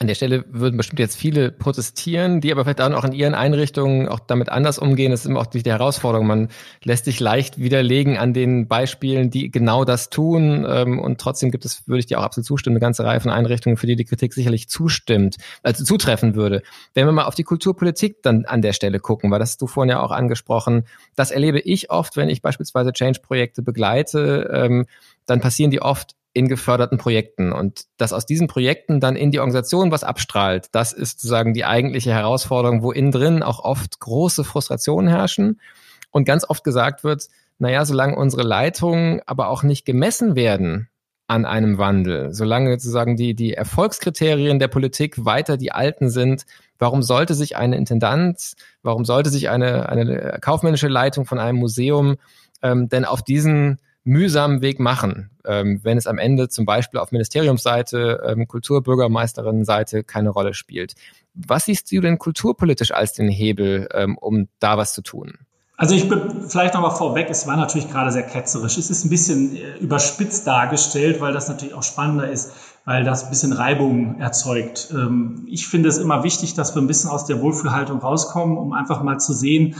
An 0.00 0.06
der 0.06 0.14
Stelle 0.14 0.44
würden 0.48 0.76
bestimmt 0.76 1.00
jetzt 1.00 1.16
viele 1.16 1.50
protestieren, 1.50 2.40
die 2.40 2.52
aber 2.52 2.62
vielleicht 2.62 2.80
auch 2.80 3.02
in 3.02 3.10
ihren 3.10 3.34
Einrichtungen 3.34 4.06
auch 4.06 4.20
damit 4.20 4.48
anders 4.48 4.78
umgehen. 4.78 5.10
Das 5.10 5.22
ist 5.22 5.26
immer 5.26 5.40
auch 5.40 5.46
die 5.46 5.60
Herausforderung. 5.60 6.24
Man 6.24 6.48
lässt 6.84 7.06
sich 7.06 7.18
leicht 7.18 7.58
widerlegen 7.58 8.16
an 8.16 8.32
den 8.32 8.68
Beispielen, 8.68 9.30
die 9.30 9.50
genau 9.50 9.84
das 9.84 10.08
tun. 10.08 10.64
Ähm, 10.68 11.00
und 11.00 11.20
trotzdem 11.20 11.50
gibt 11.50 11.64
es, 11.64 11.88
würde 11.88 11.98
ich 11.98 12.06
dir 12.06 12.20
auch 12.20 12.22
absolut 12.22 12.46
zustimmen, 12.46 12.76
eine 12.76 12.80
ganze 12.80 13.02
Reihe 13.02 13.18
von 13.18 13.32
Einrichtungen, 13.32 13.76
für 13.76 13.88
die 13.88 13.96
die 13.96 14.04
Kritik 14.04 14.34
sicherlich 14.34 14.68
zustimmt, 14.68 15.34
also 15.64 15.82
zutreffen 15.82 16.36
würde. 16.36 16.62
Wenn 16.94 17.06
wir 17.06 17.12
mal 17.12 17.24
auf 17.24 17.34
die 17.34 17.42
Kulturpolitik 17.42 18.22
dann 18.22 18.44
an 18.44 18.62
der 18.62 18.74
Stelle 18.74 19.00
gucken, 19.00 19.32
weil 19.32 19.40
das 19.40 19.50
hast 19.50 19.62
du 19.62 19.66
vorhin 19.66 19.90
ja 19.90 20.00
auch 20.00 20.12
angesprochen, 20.12 20.84
das 21.16 21.32
erlebe 21.32 21.58
ich 21.58 21.90
oft, 21.90 22.16
wenn 22.16 22.28
ich 22.28 22.40
beispielsweise 22.40 22.92
Change-Projekte 22.92 23.62
begleite, 23.62 24.48
ähm, 24.52 24.86
dann 25.26 25.40
passieren 25.40 25.72
die 25.72 25.82
oft 25.82 26.14
in 26.38 26.48
geförderten 26.48 26.98
Projekten. 26.98 27.52
Und 27.52 27.86
dass 27.96 28.12
aus 28.12 28.24
diesen 28.24 28.46
Projekten 28.46 29.00
dann 29.00 29.16
in 29.16 29.30
die 29.30 29.40
Organisation 29.40 29.90
was 29.90 30.04
abstrahlt, 30.04 30.68
das 30.72 30.92
ist 30.92 31.20
sozusagen 31.20 31.52
die 31.52 31.64
eigentliche 31.64 32.12
Herausforderung, 32.12 32.82
wo 32.82 32.92
innen 32.92 33.10
drin 33.10 33.42
auch 33.42 33.58
oft 33.58 33.98
große 33.98 34.44
Frustrationen 34.44 35.08
herrschen 35.08 35.60
und 36.10 36.24
ganz 36.24 36.48
oft 36.48 36.62
gesagt 36.62 37.02
wird, 37.02 37.28
naja, 37.58 37.84
solange 37.84 38.14
unsere 38.14 38.44
Leitungen 38.44 39.20
aber 39.26 39.48
auch 39.48 39.64
nicht 39.64 39.84
gemessen 39.84 40.36
werden 40.36 40.88
an 41.26 41.44
einem 41.44 41.76
Wandel, 41.76 42.32
solange 42.32 42.70
sozusagen 42.70 43.16
die, 43.16 43.34
die 43.34 43.52
Erfolgskriterien 43.52 44.60
der 44.60 44.68
Politik 44.68 45.24
weiter 45.24 45.56
die 45.56 45.72
alten 45.72 46.08
sind, 46.08 46.46
warum 46.78 47.02
sollte 47.02 47.34
sich 47.34 47.56
eine 47.56 47.76
Intendanz, 47.76 48.54
warum 48.82 49.04
sollte 49.04 49.28
sich 49.28 49.50
eine, 49.50 49.88
eine 49.88 50.38
kaufmännische 50.40 50.88
Leitung 50.88 51.26
von 51.26 51.38
einem 51.40 51.58
Museum 51.58 52.16
ähm, 52.62 52.88
denn 52.88 53.04
auf 53.04 53.22
diesen 53.22 53.78
mühsamen 54.08 54.62
Weg 54.62 54.80
machen, 54.80 55.30
ähm, 55.44 55.80
wenn 55.82 55.98
es 55.98 56.06
am 56.06 56.16
Ende 56.16 56.48
zum 56.48 56.64
Beispiel 56.64 56.98
auf 56.98 57.12
Ministeriumsseite, 57.12 58.22
ähm, 58.26 58.48
Kulturbürgermeisterinnenseite 58.48 60.02
keine 60.02 60.30
Rolle 60.30 60.54
spielt. 60.54 60.94
Was 61.34 61.66
siehst 61.66 61.92
du 61.92 62.00
denn 62.00 62.18
kulturpolitisch 62.18 62.90
als 62.90 63.12
den 63.12 63.28
Hebel, 63.28 63.86
ähm, 63.92 64.16
um 64.16 64.48
da 64.60 64.78
was 64.78 64.94
zu 64.94 65.02
tun? 65.02 65.34
Also 65.76 65.94
ich 65.94 66.08
bin 66.08 66.48
vielleicht 66.48 66.74
nochmal 66.74 66.96
vorweg, 66.96 67.28
es 67.30 67.46
war 67.46 67.56
natürlich 67.56 67.90
gerade 67.90 68.10
sehr 68.10 68.24
ketzerisch. 68.24 68.78
Es 68.78 68.90
ist 68.90 69.04
ein 69.04 69.10
bisschen 69.10 69.54
äh, 69.54 69.76
überspitzt 69.76 70.46
dargestellt, 70.46 71.20
weil 71.20 71.34
das 71.34 71.48
natürlich 71.48 71.74
auch 71.74 71.82
spannender 71.82 72.30
ist, 72.30 72.52
weil 72.86 73.04
das 73.04 73.24
ein 73.24 73.30
bisschen 73.30 73.52
Reibung 73.52 74.18
erzeugt. 74.18 74.88
Ähm, 74.90 75.46
ich 75.46 75.68
finde 75.68 75.90
es 75.90 75.98
immer 75.98 76.24
wichtig, 76.24 76.54
dass 76.54 76.74
wir 76.74 76.80
ein 76.80 76.88
bisschen 76.88 77.10
aus 77.10 77.26
der 77.26 77.42
Wohlfühlhaltung 77.42 77.98
rauskommen, 77.98 78.56
um 78.56 78.72
einfach 78.72 79.02
mal 79.02 79.20
zu 79.20 79.34
sehen, 79.34 79.76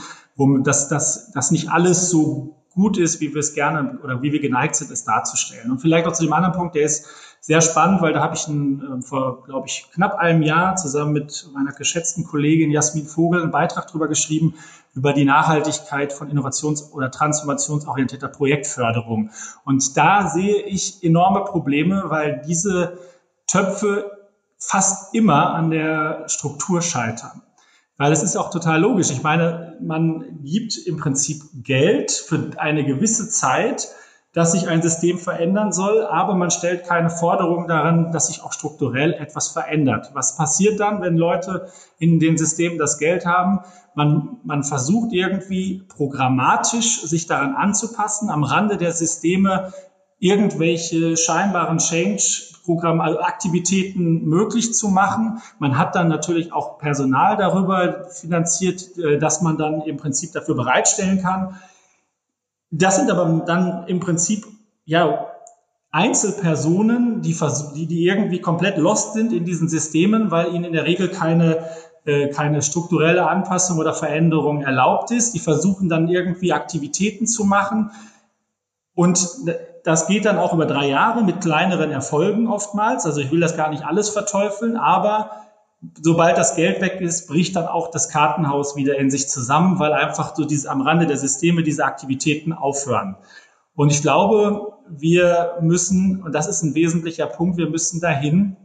dass 0.63 0.89
das 0.89 1.33
dass 1.33 1.51
nicht 1.51 1.71
alles 1.71 2.11
so 2.11 2.58
gut 2.75 2.99
ist, 2.99 3.21
wie 3.21 3.33
wir 3.35 3.41
es 3.41 3.55
gerne 3.55 3.99
oder 4.03 4.23
wie 4.23 4.33
wir 4.33 4.41
geneigt 4.41 4.77
sind, 4.77 4.91
es 4.91 5.05
darzustellen. 5.05 5.71
Und 5.71 5.81
vielleicht 5.81 6.07
auch 6.07 6.13
zu 6.13 6.25
dem 6.25 6.33
anderen 6.33 6.55
Punkt, 6.55 6.75
der 6.75 6.85
ist 6.85 7.07
sehr 7.41 7.61
spannend, 7.61 8.03
weil 8.03 8.13
da 8.13 8.21
habe 8.21 8.35
ich 8.35 8.47
einen, 8.49 9.01
äh, 9.01 9.03
vor, 9.03 9.45
glaube 9.45 9.69
ich, 9.69 9.87
knapp 9.95 10.15
einem 10.17 10.43
Jahr 10.43 10.77
zusammen 10.77 11.13
mit 11.13 11.49
meiner 11.55 11.73
geschätzten 11.73 12.25
Kollegin 12.25 12.71
Jasmin 12.71 13.07
Vogel 13.07 13.43
einen 13.43 13.51
Beitrag 13.51 13.87
darüber 13.87 14.09
geschrieben, 14.09 14.55
über 14.95 15.13
die 15.13 15.25
Nachhaltigkeit 15.25 16.13
von 16.13 16.31
innovations- 16.31 16.93
oder 16.93 17.11
transformationsorientierter 17.11 18.29
Projektförderung. 18.29 19.31
Und 19.65 19.97
da 19.97 20.29
sehe 20.29 20.63
ich 20.63 21.05
enorme 21.05 21.45
Probleme, 21.45 22.05
weil 22.07 22.43
diese 22.47 22.99
Töpfe 23.47 24.11
fast 24.59 25.15
immer 25.15 25.55
an 25.55 25.71
der 25.71 26.29
Struktur 26.29 26.83
scheitern. 26.83 27.43
Weil 27.99 28.13
es 28.13 28.23
ist 28.23 28.37
auch 28.37 28.51
total 28.51 28.81
logisch. 28.81 29.11
Ich 29.11 29.23
meine, 29.23 29.77
man 29.81 30.41
gibt 30.45 30.79
im 30.87 30.97
Prinzip 30.97 31.43
Geld 31.65 32.13
für 32.13 32.53
eine 32.57 32.85
gewisse 32.85 33.29
Zeit, 33.29 33.89
dass 34.33 34.53
sich 34.53 34.69
ein 34.69 34.83
System 34.83 35.19
verändern 35.19 35.73
soll, 35.73 36.05
aber 36.05 36.35
man 36.37 36.53
stellt 36.53 36.85
keine 36.85 37.11
Forderung 37.11 37.67
daran, 37.67 38.13
dass 38.13 38.29
sich 38.29 38.43
auch 38.43 38.53
strukturell 38.53 39.15
etwas 39.15 39.49
verändert. 39.49 40.11
Was 40.13 40.37
passiert 40.37 40.79
dann, 40.79 41.01
wenn 41.01 41.17
Leute 41.17 41.69
in 41.99 42.21
den 42.21 42.39
Systemen 42.39 42.79
das 42.79 42.99
Geld 42.99 43.27
haben? 43.27 43.61
Man, 43.97 44.37
man 44.45 44.63
versucht 44.63 45.13
irgendwie 45.13 45.83
programmatisch 45.89 47.03
sich 47.03 47.27
daran 47.27 47.57
anzupassen, 47.57 48.31
am 48.31 48.45
Rande 48.45 48.77
der 48.77 48.93
Systeme 48.93 49.73
irgendwelche 50.19 51.17
scheinbaren 51.17 51.79
Change-Programme, 51.79 53.03
also 53.03 53.21
Aktivitäten 53.21 54.25
möglich 54.25 54.75
zu 54.75 54.89
machen. 54.89 55.41
Man 55.59 55.79
hat 55.79 55.95
dann 55.95 56.09
natürlich 56.09 56.53
auch 56.53 56.79
Personal 56.79 57.37
darüber 57.37 58.07
finanziert, 58.11 58.99
äh, 58.99 59.19
dass 59.19 59.43
man 59.43 59.57
dann 59.57 59.83
im 59.83 59.97
Prinzip 59.97 60.33
dafür 60.33 60.55
bereitstellen 60.55 61.23
kann. 61.23 61.57
Das 62.71 62.97
sind 62.97 63.11
aber 63.11 63.45
dann 63.47 63.87
im 63.87 64.01
Prinzip 64.01 64.47
ja 64.85 65.29
Einzelpersonen, 65.91 67.23
die, 67.23 67.35
die, 67.75 67.87
die 67.87 68.05
irgendwie 68.05 68.41
komplett 68.41 68.77
lost 68.77 69.15
sind 69.15 69.33
in 69.33 69.45
diesen 69.45 69.69
Systemen, 69.69 70.31
weil 70.31 70.55
ihnen 70.55 70.65
in 70.65 70.73
der 70.75 70.85
Regel 70.85 71.09
keine, 71.09 71.65
äh, 72.05 72.29
keine 72.29 72.61
strukturelle 72.61 73.27
Anpassung 73.27 73.79
oder 73.79 73.95
Veränderung 73.95 74.63
erlaubt 74.63 75.11
ist. 75.13 75.33
Die 75.33 75.39
versuchen 75.39 75.89
dann 75.89 76.09
irgendwie 76.09 76.53
Aktivitäten 76.53 77.27
zu 77.27 77.45
machen. 77.45 77.91
Und 78.99 79.29
das 79.85 80.09
geht 80.09 80.25
dann 80.25 80.39
auch 80.39 80.53
über 80.53 80.67
drei 80.67 80.89
Jahre 80.89 81.23
mit 81.23 81.41
kleineren 81.41 81.93
Erfolgen 81.93 82.49
oftmals. 82.49 83.07
Also 83.07 83.21
ich 83.21 83.31
will 83.31 83.39
das 83.39 83.57
gar 83.57 83.71
nicht 83.71 83.85
alles 83.85 84.09
verteufeln, 84.09 84.77
aber 84.77 85.31
sobald 86.03 86.37
das 86.37 86.57
Geld 86.57 86.81
weg 86.81 87.01
ist, 87.01 87.29
bricht 87.29 87.55
dann 87.55 87.69
auch 87.69 87.93
das 87.93 88.09
Kartenhaus 88.09 88.75
wieder 88.75 88.99
in 88.99 89.09
sich 89.09 89.29
zusammen, 89.29 89.79
weil 89.79 89.93
einfach 89.93 90.35
so 90.35 90.45
diese 90.45 90.69
am 90.69 90.81
Rande 90.81 91.07
der 91.07 91.17
Systeme 91.17 91.63
diese 91.63 91.85
Aktivitäten 91.85 92.53
aufhören. 92.53 93.17
Und 93.77 93.93
ich 93.93 94.03
glaube, 94.03 94.73
wir 94.89 95.59
müssen, 95.61 96.21
und 96.25 96.35
das 96.35 96.49
ist 96.49 96.65
ein 96.65 96.75
wesentlicher 96.75 97.27
Punkt, 97.29 97.57
wir 97.57 97.71
müssen 97.71 98.01
dahin, 98.01 98.57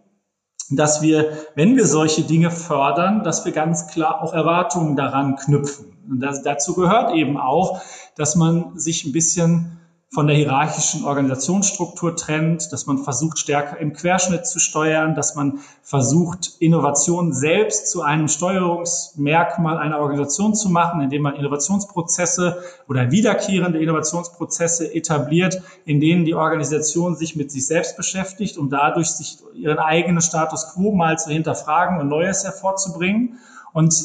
dass 0.72 1.04
wir, 1.04 1.38
wenn 1.54 1.76
wir 1.76 1.86
solche 1.86 2.24
Dinge 2.24 2.50
fördern, 2.50 3.24
dass 3.24 3.46
wir 3.46 3.52
ganz 3.52 3.86
klar 3.86 4.24
auch 4.24 4.34
Erwartungen 4.34 4.96
daran 4.96 5.36
knüpfen. 5.36 5.96
Und 6.10 6.22
das, 6.22 6.41
dazu 6.41 6.74
gehört 6.74 7.13
eben 7.13 7.38
auch, 7.38 7.84
dass 8.15 8.36
man 8.36 8.80
sich 8.80 9.06
ein 9.06 9.12
bisschen 9.12 9.80
von 10.13 10.28
der 10.28 10.36
hierarchischen 10.36 11.06
Organisationsstruktur 11.06 12.15
trennt, 12.15 12.71
dass 12.71 12.86
man 12.86 12.99
versucht, 12.99 13.39
stärker 13.39 13.80
im 13.80 13.93
Querschnitt 13.93 14.45
zu 14.45 14.60
steuern, 14.60 15.15
dass 15.15 15.34
man 15.34 15.60
versucht, 15.82 16.52
Innovation 16.60 17.34
selbst 17.34 17.89
zu 17.89 18.04
einem 18.04 18.28
Steuerungsmerkmal 18.28 19.80
einer 19.80 19.97
Organisation 19.99 20.54
zu 20.54 20.69
machen, 20.69 21.02
indem 21.02 21.23
man 21.23 21.34
Innovationsprozesse 21.34 22.62
oder 22.88 23.10
wiederkehrende 23.10 23.80
Innovationsprozesse 23.80 24.93
etabliert, 24.93 25.63
in 25.84 25.99
denen 25.99 26.26
die 26.26 26.36
Organisation 26.36 27.15
sich 27.15 27.36
mit 27.36 27.52
sich 27.52 27.65
selbst 27.65 27.97
beschäftigt, 27.97 28.60
um 28.60 28.69
dadurch 28.69 29.10
sich 29.10 29.39
ihren 29.56 29.80
eigenen 29.80 30.21
Status 30.21 30.73
quo 30.73 30.91
mal 30.93 31.17
zu 31.17 31.32
hinterfragen 31.32 31.99
und 31.99 32.08
Neues 32.08 32.43
hervorzubringen. 32.43 33.39
Und 33.73 33.95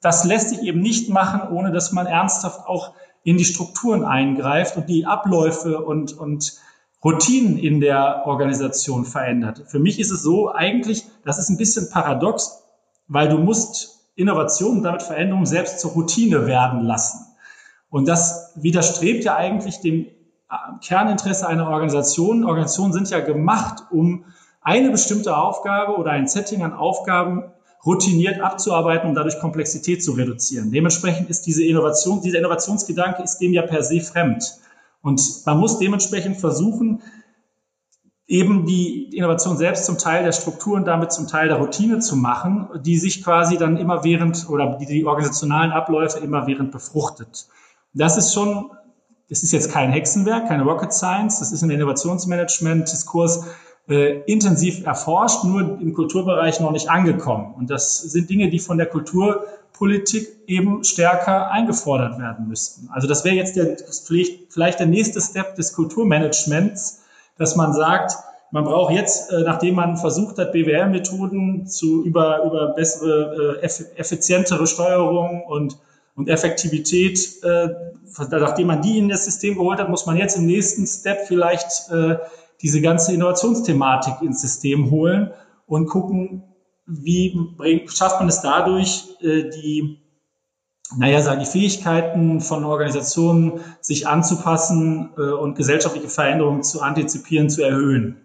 das 0.00 0.24
lässt 0.24 0.50
sich 0.50 0.62
eben 0.62 0.78
nicht 0.78 1.08
machen, 1.08 1.40
ohne 1.50 1.72
dass 1.72 1.90
man 1.90 2.06
ernsthaft 2.06 2.68
auch 2.68 2.92
in 3.26 3.38
die 3.38 3.44
Strukturen 3.44 4.04
eingreift 4.04 4.76
und 4.76 4.88
die 4.88 5.04
Abläufe 5.04 5.82
und, 5.82 6.16
und 6.16 6.60
Routinen 7.04 7.58
in 7.58 7.80
der 7.80 8.22
Organisation 8.24 9.04
verändert. 9.04 9.64
Für 9.66 9.80
mich 9.80 9.98
ist 9.98 10.12
es 10.12 10.22
so 10.22 10.54
eigentlich, 10.54 11.04
das 11.24 11.40
ist 11.40 11.48
ein 11.48 11.56
bisschen 11.56 11.90
paradox, 11.90 12.62
weil 13.08 13.28
du 13.28 13.38
musst 13.38 14.12
Innovation 14.14 14.76
und 14.76 14.82
damit 14.84 15.02
Veränderung 15.02 15.44
selbst 15.44 15.80
zur 15.80 15.90
Routine 15.90 16.46
werden 16.46 16.82
lassen. 16.82 17.18
Und 17.90 18.06
das 18.06 18.52
widerstrebt 18.54 19.24
ja 19.24 19.34
eigentlich 19.34 19.80
dem 19.80 20.06
Kerninteresse 20.80 21.48
einer 21.48 21.68
Organisation. 21.68 22.44
Organisationen 22.44 22.92
sind 22.92 23.10
ja 23.10 23.18
gemacht, 23.18 23.82
um 23.90 24.24
eine 24.60 24.90
bestimmte 24.90 25.36
Aufgabe 25.36 25.96
oder 25.96 26.12
ein 26.12 26.28
Setting 26.28 26.62
an 26.62 26.72
Aufgaben 26.72 27.42
routiniert 27.86 28.40
abzuarbeiten, 28.40 29.08
um 29.08 29.14
dadurch 29.14 29.38
Komplexität 29.38 30.02
zu 30.02 30.12
reduzieren. 30.12 30.72
Dementsprechend 30.72 31.30
ist 31.30 31.42
diese 31.42 31.64
Innovation, 31.64 32.20
dieser 32.20 32.38
Innovationsgedanke 32.38 33.22
ist 33.22 33.38
dem 33.38 33.52
ja 33.52 33.62
per 33.62 33.82
se 33.82 34.00
fremd. 34.00 34.58
Und 35.02 35.22
man 35.46 35.58
muss 35.58 35.78
dementsprechend 35.78 36.38
versuchen, 36.38 37.00
eben 38.26 38.66
die 38.66 39.16
Innovation 39.16 39.56
selbst 39.56 39.84
zum 39.84 39.98
Teil 39.98 40.24
der 40.24 40.32
Struktur 40.32 40.74
und 40.74 40.86
damit 40.86 41.12
zum 41.12 41.28
Teil 41.28 41.48
der 41.48 41.58
Routine 41.58 42.00
zu 42.00 42.16
machen, 42.16 42.68
die 42.82 42.98
sich 42.98 43.22
quasi 43.22 43.56
dann 43.56 43.76
immer 43.76 44.02
während 44.02 44.48
oder 44.50 44.78
die, 44.80 44.86
die 44.86 45.04
organisationalen 45.04 45.70
Abläufe 45.70 46.18
immer 46.18 46.46
während 46.48 46.72
befruchtet. 46.72 47.46
Das 47.94 48.16
ist 48.16 48.34
schon, 48.34 48.70
das 49.28 49.44
ist 49.44 49.52
jetzt 49.52 49.70
kein 49.70 49.92
Hexenwerk, 49.92 50.48
keine 50.48 50.64
Rocket 50.64 50.92
Science, 50.92 51.38
das 51.38 51.52
ist 51.52 51.62
ein 51.62 51.70
Innovationsmanagement-Diskurs, 51.70 53.44
äh, 53.88 54.20
intensiv 54.22 54.84
erforscht, 54.84 55.44
nur 55.44 55.60
im 55.60 55.94
Kulturbereich 55.94 56.60
noch 56.60 56.72
nicht 56.72 56.90
angekommen. 56.90 57.54
Und 57.56 57.70
das 57.70 57.98
sind 57.98 58.28
Dinge, 58.28 58.50
die 58.50 58.58
von 58.58 58.78
der 58.78 58.86
Kulturpolitik 58.86 60.28
eben 60.46 60.82
stärker 60.82 61.50
eingefordert 61.50 62.18
werden 62.18 62.48
müssten. 62.48 62.88
Also 62.92 63.06
das 63.06 63.24
wäre 63.24 63.36
jetzt 63.36 63.56
der, 63.56 63.76
vielleicht 64.48 64.80
der 64.80 64.86
nächste 64.86 65.20
Step 65.20 65.54
des 65.54 65.72
Kulturmanagements, 65.72 67.02
dass 67.38 67.54
man 67.54 67.72
sagt, 67.72 68.16
man 68.50 68.64
braucht 68.64 68.92
jetzt, 68.92 69.30
äh, 69.32 69.42
nachdem 69.42 69.76
man 69.76 69.96
versucht 69.96 70.38
hat, 70.38 70.52
BWL-Methoden 70.52 71.66
zu 71.66 72.04
über, 72.04 72.44
über 72.44 72.68
bessere, 72.68 73.58
äh, 73.60 73.66
effizientere 73.96 74.66
Steuerung 74.66 75.44
und, 75.44 75.78
und 76.16 76.28
Effektivität, 76.28 77.42
äh, 77.44 77.68
nachdem 78.30 78.68
man 78.68 78.82
die 78.82 78.98
in 78.98 79.08
das 79.08 79.26
System 79.26 79.56
geholt 79.56 79.78
hat, 79.78 79.90
muss 79.90 80.06
man 80.06 80.16
jetzt 80.16 80.36
im 80.36 80.46
nächsten 80.46 80.86
Step 80.86 81.26
vielleicht 81.26 81.90
diese 82.62 82.80
ganze 82.80 83.12
Innovationsthematik 83.12 84.22
ins 84.22 84.40
System 84.40 84.90
holen 84.90 85.30
und 85.66 85.86
gucken, 85.86 86.42
wie 86.86 87.36
bringt, 87.56 87.92
schafft 87.92 88.20
man 88.20 88.28
es 88.28 88.40
dadurch, 88.40 89.08
äh, 89.20 89.50
die, 89.50 89.98
naja, 90.96 91.20
sagen 91.20 91.40
die 91.40 91.46
Fähigkeiten 91.46 92.40
von 92.40 92.64
Organisationen, 92.64 93.60
sich 93.80 94.06
anzupassen 94.06 95.10
äh, 95.16 95.20
und 95.20 95.56
gesellschaftliche 95.56 96.08
Veränderungen 96.08 96.62
zu 96.62 96.80
antizipieren, 96.82 97.50
zu 97.50 97.62
erhöhen. 97.62 98.20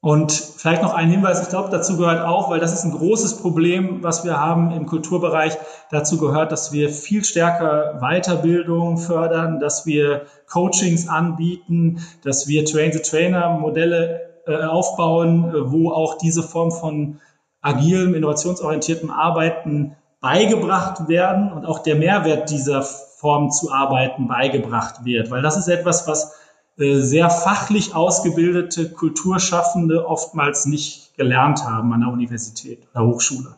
Und 0.00 0.30
vielleicht 0.30 0.82
noch 0.82 0.94
ein 0.94 1.10
Hinweis, 1.10 1.42
ich 1.42 1.48
glaube, 1.48 1.70
dazu 1.70 1.96
gehört 1.96 2.24
auch, 2.24 2.50
weil 2.50 2.60
das 2.60 2.72
ist 2.72 2.84
ein 2.84 2.92
großes 2.92 3.38
Problem, 3.38 4.02
was 4.02 4.24
wir 4.24 4.38
haben 4.38 4.70
im 4.70 4.86
Kulturbereich. 4.86 5.58
Dazu 5.90 6.18
gehört, 6.18 6.52
dass 6.52 6.72
wir 6.72 6.90
viel 6.90 7.24
stärker 7.24 7.98
Weiterbildung 8.00 8.98
fördern, 8.98 9.58
dass 9.58 9.86
wir 9.86 10.26
Coachings 10.48 11.08
anbieten, 11.08 12.00
dass 12.22 12.46
wir 12.46 12.64
Train-the-Trainer-Modelle 12.64 14.20
äh, 14.46 14.64
aufbauen, 14.64 15.50
äh, 15.50 15.72
wo 15.72 15.90
auch 15.90 16.16
diese 16.16 16.44
Form 16.44 16.70
von 16.70 17.20
agilem, 17.60 18.14
innovationsorientiertem 18.14 19.10
Arbeiten 19.10 19.96
beigebracht 20.20 21.08
werden 21.08 21.52
und 21.52 21.66
auch 21.66 21.80
der 21.80 21.96
Mehrwert 21.96 22.50
dieser 22.50 22.82
Form 22.82 23.50
zu 23.50 23.72
arbeiten 23.72 24.28
beigebracht 24.28 25.04
wird. 25.04 25.30
Weil 25.32 25.42
das 25.42 25.56
ist 25.56 25.68
etwas, 25.68 26.06
was 26.06 26.36
sehr 26.78 27.28
fachlich 27.28 27.94
ausgebildete 27.94 28.90
Kulturschaffende 28.90 30.06
oftmals 30.06 30.66
nicht 30.66 31.16
gelernt 31.16 31.64
haben 31.64 31.92
an 31.92 32.00
der 32.00 32.10
Universität 32.10 32.86
oder 32.94 33.04
Hochschule. 33.04 33.56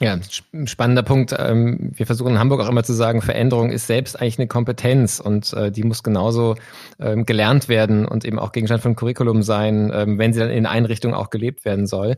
Ja, 0.00 0.18
spannender 0.64 1.04
Punkt. 1.04 1.32
Ähm, 1.38 1.92
wir 1.94 2.04
versuchen 2.06 2.32
in 2.32 2.38
Hamburg 2.40 2.60
auch 2.60 2.68
immer 2.68 2.82
zu 2.82 2.92
sagen, 2.92 3.22
Veränderung 3.22 3.70
ist 3.70 3.86
selbst 3.86 4.20
eigentlich 4.20 4.40
eine 4.40 4.48
Kompetenz 4.48 5.20
und 5.20 5.52
äh, 5.52 5.70
die 5.70 5.84
muss 5.84 6.02
genauso 6.02 6.56
ähm, 6.98 7.24
gelernt 7.26 7.68
werden 7.68 8.04
und 8.04 8.24
eben 8.24 8.40
auch 8.40 8.50
Gegenstand 8.50 8.82
von 8.82 8.96
Curriculum 8.96 9.44
sein, 9.44 9.92
ähm, 9.94 10.18
wenn 10.18 10.32
sie 10.32 10.40
dann 10.40 10.50
in 10.50 10.66
Einrichtungen 10.66 11.14
auch 11.14 11.30
gelebt 11.30 11.64
werden 11.64 11.86
soll. 11.86 12.16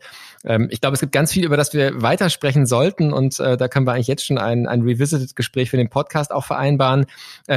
Ich 0.69 0.81
glaube, 0.81 0.95
es 0.95 1.01
gibt 1.01 1.11
ganz 1.11 1.33
viel, 1.33 1.45
über 1.45 1.57
das 1.57 1.75
wir 1.75 2.03
weitersprechen 2.03 2.67
sollten 2.67 3.13
und 3.13 3.41
äh, 3.41 3.57
da 3.57 3.67
können 3.67 3.85
wir 3.85 3.95
eigentlich 3.95 4.07
jetzt 4.07 4.25
schon 4.25 4.39
ein, 4.39 4.69
ein 4.69 4.83
Revisited-Gespräch 4.83 5.71
für 5.71 5.77
den 5.77 5.89
Podcast 5.89 6.31
auch 6.31 6.45
vereinbaren. 6.45 7.07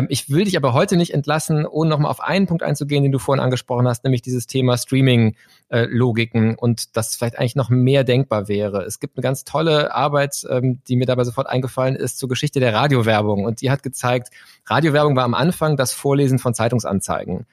Ich 0.08 0.32
will 0.32 0.46
dich 0.46 0.58
aber 0.58 0.74
heute 0.74 0.98
nicht 0.98 1.14
entlassen, 1.14 1.68
ohne 1.68 1.92
nochmal 1.92 2.10
auf 2.10 2.20
einen 2.20 2.48
Punkt 2.48 2.64
einzugehen, 2.64 3.04
den 3.04 3.12
du 3.12 3.20
vorhin 3.20 3.44
angesprochen 3.44 3.88
hast, 3.88 4.06
nämlich 4.06 4.24
dieses 4.24 4.48
Thema 4.48 4.76
Streaming-Logiken 4.76 6.56
und 6.56 6.98
dass 6.98 7.16
vielleicht 7.16 7.38
eigentlich 7.38 7.56
noch 7.56 7.70
mehr 7.70 8.04
denkbar 8.04 8.48
wäre. 8.48 8.82
Es 8.86 9.00
gibt 9.00 9.18
eine 9.18 9.22
ganz 9.22 9.44
tolle 9.44 9.94
Arbeit, 9.94 10.09
Arbeit, 10.10 10.46
ähm, 10.50 10.82
die 10.88 10.96
mir 10.96 11.06
dabei 11.06 11.24
sofort 11.24 11.48
eingefallen 11.48 11.96
ist, 11.96 12.18
zur 12.18 12.30
Geschichte 12.30 12.60
der 12.60 12.74
Radiowerbung. 12.74 13.46
Und 13.46 13.62
die 13.62 13.70
hat 13.70 13.84
gezeigt, 13.84 14.30
Radiowerbung 14.66 15.16
war 15.16 15.24
am 15.24 15.36
Anfang 15.36 15.78
das 15.78 15.94
Vorlesen 15.94 16.40
von 16.40 16.54
Zeitungsanzeigen. 16.54 17.46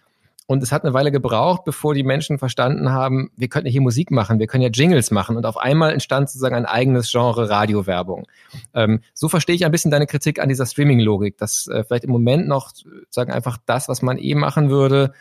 Und 0.49 0.63
es 0.63 0.71
hat 0.71 0.85
eine 0.85 0.95
Weile 0.95 1.11
gebraucht, 1.11 1.65
bevor 1.65 1.93
die 1.93 2.05
Menschen 2.05 2.39
verstanden 2.39 2.91
haben, 2.91 3.31
wir 3.37 3.49
könnten 3.49 3.69
hier 3.69 3.81
Musik 3.81 4.13
machen, 4.13 4.39
wir 4.39 4.47
können 4.47 4.63
ja 4.63 4.71
Jingles 4.71 5.11
machen. 5.11 5.37
Und 5.37 5.45
auf 5.45 5.57
einmal 5.57 5.93
entstand 5.93 6.31
sozusagen 6.31 6.55
ein 6.55 6.67
eigenes 6.67 7.11
Genre 7.11 7.51
Radiowerbung. 7.51 8.27
Ähm, 8.73 9.01
so 9.13 9.29
verstehe 9.29 9.57
ich 9.57 9.67
ein 9.67 9.73
bisschen 9.73 9.91
deine 9.91 10.07
Kritik 10.07 10.41
an 10.41 10.49
dieser 10.49 10.65
Streaming-Logik, 10.65 11.37
dass 11.37 11.67
äh, 11.67 11.83
vielleicht 11.85 12.05
im 12.05 12.13
Moment 12.13 12.47
noch 12.47 12.71
sagen 13.11 13.33
einfach 13.33 13.59
das, 13.67 13.89
was 13.89 14.03
man 14.03 14.19
eh 14.19 14.37
machen 14.37 14.71
würde, 14.71 15.13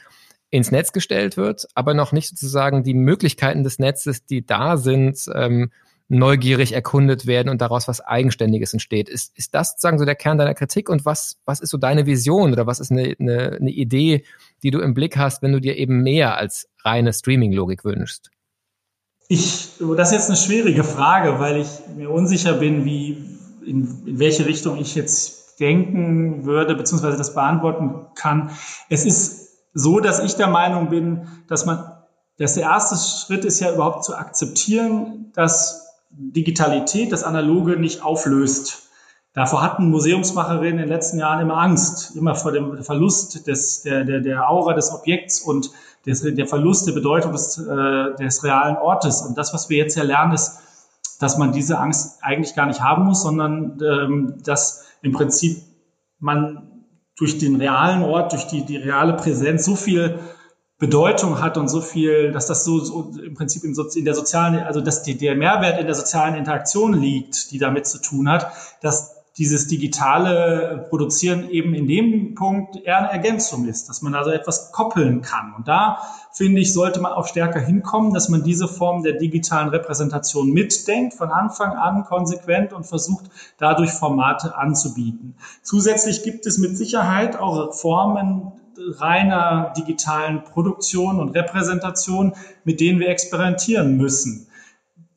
ins 0.51 0.71
Netz 0.71 0.93
gestellt 0.93 1.37
wird, 1.37 1.67
aber 1.73 1.95
noch 1.95 2.11
nicht 2.11 2.29
sozusagen 2.29 2.83
die 2.83 2.93
Möglichkeiten 2.93 3.63
des 3.63 3.79
Netzes, 3.79 4.25
die 4.25 4.45
da 4.45 4.77
sind, 4.77 5.25
ähm, 5.33 5.71
neugierig 6.07 6.73
erkundet 6.73 7.25
werden 7.25 7.49
und 7.49 7.61
daraus 7.61 7.87
was 7.87 8.01
Eigenständiges 8.01 8.73
entsteht. 8.73 9.09
Ist, 9.09 9.35
ist 9.37 9.55
das 9.55 9.71
sozusagen 9.71 9.97
so 9.97 10.05
der 10.05 10.15
Kern 10.15 10.37
deiner 10.37 10.53
Kritik 10.53 10.89
und 10.89 11.05
was, 11.05 11.37
was 11.45 11.61
ist 11.61 11.71
so 11.71 11.77
deine 11.77 12.05
Vision 12.05 12.51
oder 12.51 12.67
was 12.67 12.79
ist 12.79 12.91
eine, 12.91 13.15
eine, 13.19 13.57
eine 13.59 13.71
Idee, 13.71 14.23
die 14.61 14.71
du 14.71 14.79
im 14.79 14.93
Blick 14.93 15.17
hast, 15.17 15.41
wenn 15.41 15.51
du 15.51 15.59
dir 15.59 15.77
eben 15.77 16.03
mehr 16.03 16.37
als 16.37 16.67
reine 16.83 17.11
Streaming-Logik 17.11 17.83
wünschst? 17.83 18.29
Ich, 19.27 19.69
das 19.97 20.09
ist 20.09 20.13
jetzt 20.13 20.29
eine 20.29 20.37
schwierige 20.37 20.83
Frage, 20.83 21.39
weil 21.39 21.61
ich 21.61 21.67
mir 21.95 22.11
unsicher 22.11 22.53
bin, 22.53 22.85
wie, 22.85 23.39
in, 23.65 24.03
in 24.05 24.19
welche 24.19 24.45
Richtung 24.45 24.77
ich 24.77 24.93
jetzt 24.93 25.59
denken 25.59 26.45
würde, 26.45 26.75
beziehungsweise 26.75 27.17
das 27.17 27.33
beantworten 27.33 28.07
kann. 28.13 28.51
Es 28.89 29.05
ist 29.05 29.45
so, 29.73 29.99
dass 29.99 30.19
ich 30.19 30.35
der 30.35 30.47
Meinung 30.47 30.89
bin, 30.89 31.27
dass 31.47 31.65
man, 31.65 31.83
dass 32.37 32.53
der 32.53 32.63
erste 32.63 32.95
Schritt 32.95 33.45
ist 33.45 33.59
ja 33.59 33.73
überhaupt 33.73 34.03
zu 34.03 34.15
akzeptieren, 34.15 35.31
dass 35.33 35.84
Digitalität, 36.09 37.11
das 37.11 37.23
Analoge 37.23 37.77
nicht 37.77 38.03
auflöst. 38.03 38.89
Davor 39.33 39.61
hatten 39.61 39.89
Museumsmacherinnen 39.89 40.73
in 40.73 40.77
den 40.77 40.89
letzten 40.89 41.19
Jahren 41.19 41.41
immer 41.41 41.57
Angst, 41.57 42.15
immer 42.15 42.35
vor 42.35 42.53
dem 42.53 42.83
Verlust 42.83 43.47
des, 43.47 43.81
der, 43.83 44.05
der, 44.05 44.21
der 44.21 44.49
Aura 44.49 44.73
des 44.73 44.93
Objekts 44.93 45.41
und 45.41 45.71
des, 46.05 46.21
der 46.21 46.47
Verlust 46.47 46.87
der 46.87 46.93
Bedeutung 46.93 47.33
des, 47.33 47.57
äh, 47.57 48.15
des 48.15 48.43
realen 48.45 48.77
Ortes. 48.77 49.21
Und 49.21 49.37
das, 49.37 49.53
was 49.53 49.69
wir 49.69 49.77
jetzt 49.77 49.97
ja 49.97 50.03
lernen, 50.03 50.33
ist, 50.33 50.59
dass 51.19 51.37
man 51.37 51.51
diese 51.51 51.79
Angst 51.79 52.19
eigentlich 52.21 52.55
gar 52.55 52.65
nicht 52.65 52.81
haben 52.81 53.03
muss, 53.05 53.23
sondern 53.23 53.77
ähm, 53.81 54.37
dass 54.43 54.85
im 55.01 55.11
Prinzip 55.11 55.61
man 56.19 56.71
durch 57.17 57.37
den 57.37 57.55
realen 57.55 58.03
Ort, 58.03 58.33
durch 58.33 58.47
die, 58.47 58.65
die 58.65 58.77
reale 58.77 59.13
Präsenz 59.13 59.65
so 59.65 59.75
viel 59.75 60.19
Bedeutung 60.77 61.41
hat 61.41 61.57
und 61.57 61.69
so 61.69 61.79
viel, 61.79 62.31
dass 62.31 62.47
das 62.47 62.65
so, 62.65 62.79
so 62.79 63.13
im 63.23 63.33
Prinzip 63.33 63.63
in, 63.63 63.75
in, 63.95 64.05
der 64.05 64.13
sozialen, 64.13 64.59
also 64.59 64.81
dass 64.81 65.03
die, 65.03 65.17
der 65.17 65.35
Mehrwert 65.35 65.79
in 65.79 65.85
der 65.85 65.95
sozialen 65.95 66.35
Interaktion 66.35 66.93
liegt, 66.93 67.51
die 67.51 67.59
damit 67.59 67.87
zu 67.87 68.01
tun 68.01 68.29
hat, 68.29 68.51
dass 68.81 69.15
dieses 69.37 69.67
digitale 69.67 70.87
Produzieren 70.89 71.49
eben 71.49 71.73
in 71.73 71.87
dem 71.87 72.35
Punkt 72.35 72.77
eher 72.77 72.99
eine 72.99 73.11
Ergänzung 73.11 73.67
ist, 73.67 73.89
dass 73.89 74.01
man 74.01 74.15
also 74.15 74.31
etwas 74.31 74.71
koppeln 74.71 75.21
kann. 75.21 75.53
Und 75.57 75.67
da 75.67 75.99
finde 76.31 76.61
ich, 76.61 76.73
sollte 76.73 77.01
man 77.01 77.11
auch 77.11 77.27
stärker 77.27 77.59
hinkommen, 77.59 78.13
dass 78.13 78.29
man 78.29 78.43
diese 78.43 78.67
Form 78.69 79.03
der 79.03 79.13
digitalen 79.13 79.69
Repräsentation 79.69 80.51
mitdenkt, 80.51 81.15
von 81.15 81.31
Anfang 81.31 81.73
an 81.73 82.05
konsequent 82.05 82.71
und 82.71 82.85
versucht, 82.85 83.25
dadurch 83.57 83.91
Formate 83.91 84.55
anzubieten. 84.55 85.35
Zusätzlich 85.63 86.23
gibt 86.23 86.45
es 86.45 86.57
mit 86.57 86.77
Sicherheit 86.77 87.37
auch 87.37 87.73
Formen 87.73 88.53
reiner 88.77 89.73
digitalen 89.77 90.43
Produktion 90.43 91.19
und 91.19 91.29
Repräsentation, 91.35 92.33
mit 92.63 92.79
denen 92.79 92.99
wir 92.99 93.09
experimentieren 93.09 93.97
müssen. 93.97 94.47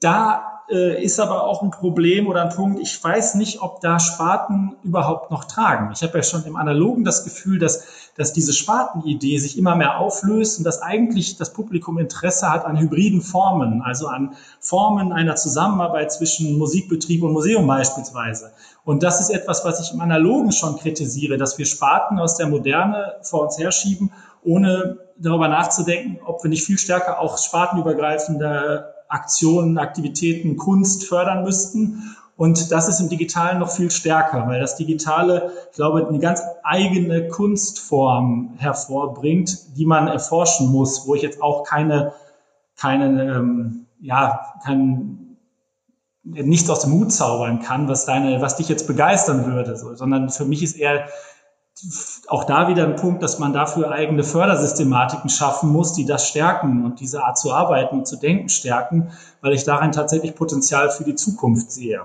Da 0.01 0.58
äh, 0.71 1.03
ist 1.03 1.19
aber 1.19 1.45
auch 1.45 1.63
ein 1.63 1.71
Problem 1.71 2.27
oder 2.27 2.43
ein 2.43 2.51
Punkt. 2.51 2.81
Ich 2.81 3.03
weiß 3.03 3.37
nicht, 3.37 3.63
ob 3.63 3.81
da 3.81 3.99
Sparten 3.99 4.77
überhaupt 4.83 5.31
noch 5.31 5.45
tragen. 5.45 5.91
Ich 5.93 6.03
habe 6.03 6.19
ja 6.19 6.23
schon 6.23 6.45
im 6.45 6.57
Analogen 6.57 7.05
das 7.05 7.25
Gefühl, 7.25 7.59
dass, 7.59 7.85
dass 8.17 8.33
diese 8.33 8.53
Spartenidee 8.53 9.39
sich 9.39 9.57
immer 9.57 9.77
mehr 9.77 9.99
auflöst 9.99 10.59
und 10.59 10.65
dass 10.65 10.83
eigentlich 10.83 11.37
das 11.37 11.53
Publikum 11.53 11.99
Interesse 11.99 12.51
hat 12.51 12.65
an 12.67 12.79
hybriden 12.79 13.23
Formen, 13.23 13.83
also 13.83 14.09
an 14.09 14.35
Formen 14.61 15.13
einer 15.13 15.37
Zusammenarbeit 15.37 16.13
zwischen 16.13 16.59
Musikbetrieb 16.59 17.23
und 17.23 17.33
Museum 17.33 17.67
beispielsweise. 17.67 18.53
Und 18.85 19.03
das 19.03 19.21
ist 19.21 19.31
etwas, 19.31 19.65
was 19.65 19.81
ich 19.81 19.95
im 19.95 20.01
Analogen 20.01 20.53
schon 20.53 20.77
kritisiere, 20.77 21.39
dass 21.39 21.57
wir 21.57 21.67
Sparten 21.67 22.19
aus 22.19 22.37
der 22.37 22.47
Moderne 22.47 23.15
vor 23.23 23.43
uns 23.45 23.59
herschieben, 23.59 24.13
ohne 24.45 24.99
darüber 25.19 25.49
nachzudenken, 25.49 26.21
ob 26.25 26.43
wir 26.43 26.51
nicht 26.51 26.65
viel 26.65 26.79
stärker 26.79 27.21
auch 27.21 27.39
spartenübergreifende 27.39 28.98
Aktionen, 29.09 29.79
Aktivitäten, 29.79 30.57
Kunst 30.57 31.05
fördern 31.07 31.45
müssten. 31.45 32.17
Und 32.37 32.71
das 32.71 32.89
ist 32.89 33.01
im 33.01 33.09
Digitalen 33.09 33.59
noch 33.59 33.71
viel 33.71 33.91
stärker, 33.91 34.47
weil 34.47 34.61
das 34.61 34.77
Digitale, 34.77 35.51
ich 35.71 35.77
glaube, 35.77 36.07
eine 36.07 36.21
ganz 36.21 36.41
eigene 36.63 37.27
Kunstform 37.27 38.55
hervorbringt, 38.59 39.77
die 39.77 39.85
man 39.85 40.07
erforschen 40.07 40.71
muss, 40.71 41.07
wo 41.07 41.17
ich 41.17 41.23
jetzt 41.23 41.43
auch 41.43 41.65
keine, 41.65 42.13
keine, 42.77 43.35
ähm, 43.35 43.87
ja, 44.01 44.55
kein, 44.65 45.37
nichts 46.23 46.71
aus 46.71 46.83
dem 46.83 46.93
Hut 46.93 47.13
zaubern 47.13 47.61
kann, 47.61 47.89
was 47.89 48.07
deine, 48.07 48.41
was 48.41 48.57
dich 48.57 48.69
jetzt 48.69 48.87
begeistern 48.87 49.47
würde, 49.47 49.77
so, 49.77 49.95
sondern 49.97 50.31
für 50.31 50.45
mich 50.45 50.63
ist 50.63 50.77
eher 50.77 51.09
auch 52.29 52.45
da 52.45 52.69
wieder 52.69 52.85
ein 52.85 52.97
Punkt, 52.97 53.23
dass 53.23 53.39
man 53.39 53.53
dafür 53.53 53.91
eigene 53.91 54.25
Fördersystematiken 54.25 55.31
schaffen 55.31 55.71
muss, 55.71 55.93
die 55.93 56.05
das 56.05 56.29
stärken 56.29 56.85
und 56.85 57.01
diese 57.01 57.25
Art 57.25 57.39
zu 57.39 57.53
arbeiten 57.53 57.99
und 57.99 58.07
zu 58.07 58.17
denken 58.17 58.49
stärken, 58.49 59.13
weil 59.41 59.53
ich 59.53 59.65
darin 59.65 59.93
tatsächlich 59.93 60.35
Potenzial 60.35 60.91
für 60.91 61.05
die 61.05 61.15
Zukunft 61.15 61.71
sehe. 61.71 62.03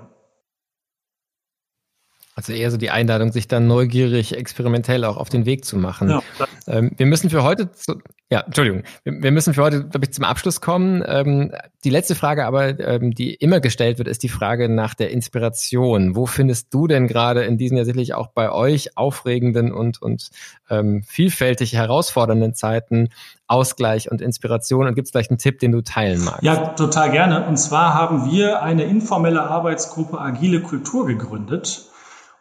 Also 2.36 2.52
eher 2.52 2.70
so 2.70 2.76
die 2.76 2.90
Einladung, 2.90 3.30
sich 3.30 3.46
dann 3.46 3.68
neugierig, 3.68 4.36
experimentell 4.36 5.04
auch 5.04 5.16
auf 5.16 5.28
den 5.28 5.46
Weg 5.46 5.64
zu 5.64 5.76
machen. 5.76 6.10
Ja, 6.10 6.22
ähm, 6.66 6.90
wir 6.96 7.06
müssen 7.06 7.30
für 7.30 7.44
heute, 7.44 7.70
zu, 7.70 8.00
ja, 8.34 8.40
Entschuldigung, 8.40 8.82
wir, 9.04 9.30
müssen 9.30 9.54
für 9.54 9.62
heute, 9.62 9.84
glaube 9.84 10.06
ich, 10.06 10.12
zum 10.12 10.24
Abschluss 10.24 10.60
kommen. 10.60 11.04
Ähm, 11.06 11.52
die 11.84 11.90
letzte 11.90 12.16
Frage 12.16 12.46
aber, 12.46 12.80
ähm, 12.80 13.14
die 13.14 13.32
immer 13.32 13.60
gestellt 13.60 13.98
wird, 13.98 14.08
ist 14.08 14.24
die 14.24 14.28
Frage 14.28 14.68
nach 14.68 14.94
der 14.94 15.12
Inspiration. 15.12 16.16
Wo 16.16 16.26
findest 16.26 16.74
du 16.74 16.88
denn 16.88 17.06
gerade 17.06 17.44
in 17.44 17.58
diesen 17.58 17.76
ja 17.76 17.84
sicherlich 17.84 18.12
auch 18.12 18.26
bei 18.26 18.50
euch 18.50 18.98
aufregenden 18.98 19.72
und, 19.72 20.02
und 20.02 20.30
ähm, 20.68 21.04
vielfältig 21.06 21.74
herausfordernden 21.74 22.54
Zeiten 22.54 23.10
Ausgleich 23.46 24.10
und 24.10 24.20
Inspiration? 24.20 24.88
Und 24.88 24.96
gibt 24.96 25.06
es 25.06 25.12
vielleicht 25.12 25.30
einen 25.30 25.38
Tipp, 25.38 25.60
den 25.60 25.70
du 25.70 25.82
teilen 25.82 26.24
magst? 26.24 26.42
Ja, 26.42 26.56
total 26.56 27.12
gerne. 27.12 27.46
Und 27.46 27.56
zwar 27.56 27.94
haben 27.94 28.32
wir 28.32 28.62
eine 28.62 28.82
informelle 28.82 29.42
Arbeitsgruppe 29.44 30.20
Agile 30.20 30.60
Kultur 30.60 31.06
gegründet 31.06 31.88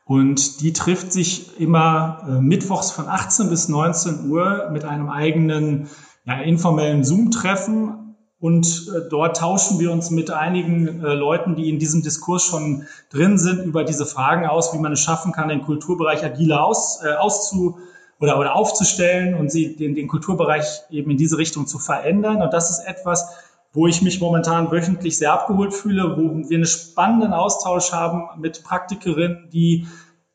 und 0.05 0.61
die 0.61 0.73
trifft 0.73 1.13
sich 1.13 1.59
immer 1.59 2.25
äh, 2.27 2.41
mittwochs 2.41 2.91
von 2.91 3.07
18 3.07 3.49
bis 3.49 3.69
19 3.69 4.29
Uhr 4.29 4.69
mit 4.71 4.83
einem 4.83 5.09
eigenen 5.09 5.89
ja, 6.25 6.41
informellen 6.41 7.03
Zoom-Treffen. 7.03 8.15
Und 8.37 8.91
äh, 8.93 9.07
dort 9.09 9.37
tauschen 9.37 9.79
wir 9.79 9.91
uns 9.91 10.11
mit 10.11 10.29
einigen 10.29 11.01
äh, 11.01 11.13
Leuten, 11.13 11.55
die 11.55 11.69
in 11.69 11.79
diesem 11.79 12.01
Diskurs 12.01 12.43
schon 12.43 12.85
drin 13.09 13.37
sind, 13.37 13.63
über 13.63 13.85
diese 13.85 14.05
Fragen 14.05 14.45
aus, 14.45 14.73
wie 14.73 14.79
man 14.79 14.91
es 14.91 14.99
schaffen 14.99 15.31
kann, 15.31 15.47
den 15.47 15.61
Kulturbereich 15.61 16.25
agiler 16.25 16.65
aus, 16.65 16.99
äh, 17.01 17.13
auszu 17.13 17.77
oder, 18.19 18.37
oder 18.37 18.55
aufzustellen 18.57 19.35
und 19.35 19.49
sie, 19.49 19.77
den, 19.77 19.95
den 19.95 20.09
Kulturbereich 20.09 20.81
eben 20.89 21.11
in 21.11 21.17
diese 21.17 21.37
Richtung 21.37 21.65
zu 21.65 21.79
verändern. 21.79 22.41
Und 22.41 22.51
das 22.51 22.69
ist 22.69 22.85
etwas, 22.85 23.25
wo 23.73 23.87
ich 23.87 24.03
mich 24.03 24.21
momentan 24.21 24.71
wöchentlich 24.71 25.17
sehr 25.17 25.33
abgeholt 25.33 25.73
fühle, 25.73 26.15
wo 26.15 26.47
wir 26.47 26.57
einen 26.57 26.65
spannenden 26.65 27.33
Austausch 27.33 27.91
haben 27.91 28.29
mit 28.39 28.63
Praktikerinnen, 28.63 29.49
die 29.51 29.87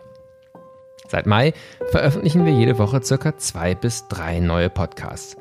Seit 1.09 1.27
Mai 1.27 1.53
veröffentlichen 1.91 2.45
wir 2.45 2.53
jede 2.53 2.79
Woche 2.79 3.03
circa 3.03 3.37
zwei 3.39 3.75
bis 3.75 4.07
drei 4.09 4.41
neue 4.41 4.71
Podcasts. 4.71 5.37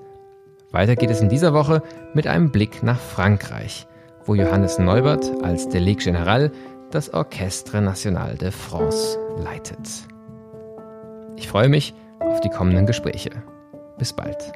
Weiter 0.75 0.97
geht 0.97 1.09
es 1.09 1.21
in 1.21 1.29
dieser 1.29 1.53
Woche 1.53 1.81
mit 2.13 2.27
einem 2.27 2.51
Blick 2.51 2.83
nach 2.83 2.99
Frankreich, 2.99 3.87
wo 4.25 4.35
Johannes 4.35 4.77
Neubert 4.77 5.31
als 5.41 5.69
Deleg 5.69 5.99
General 5.99 6.51
das 6.91 7.13
Orchestre 7.13 7.81
National 7.81 8.35
de 8.35 8.51
France 8.51 9.17
leitet. 9.37 9.87
Ich 11.37 11.47
freue 11.47 11.69
mich 11.69 11.93
auf 12.19 12.41
die 12.41 12.49
kommenden 12.49 12.85
Gespräche. 12.85 13.29
Bis 13.97 14.11
bald. 14.11 14.51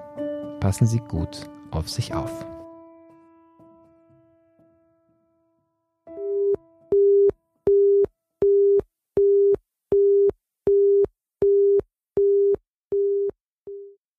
Passen 0.59 0.87
Sie 0.87 0.99
gut 0.99 1.49
auf 1.71 1.87
sich 1.87 2.13
auf. 2.13 2.48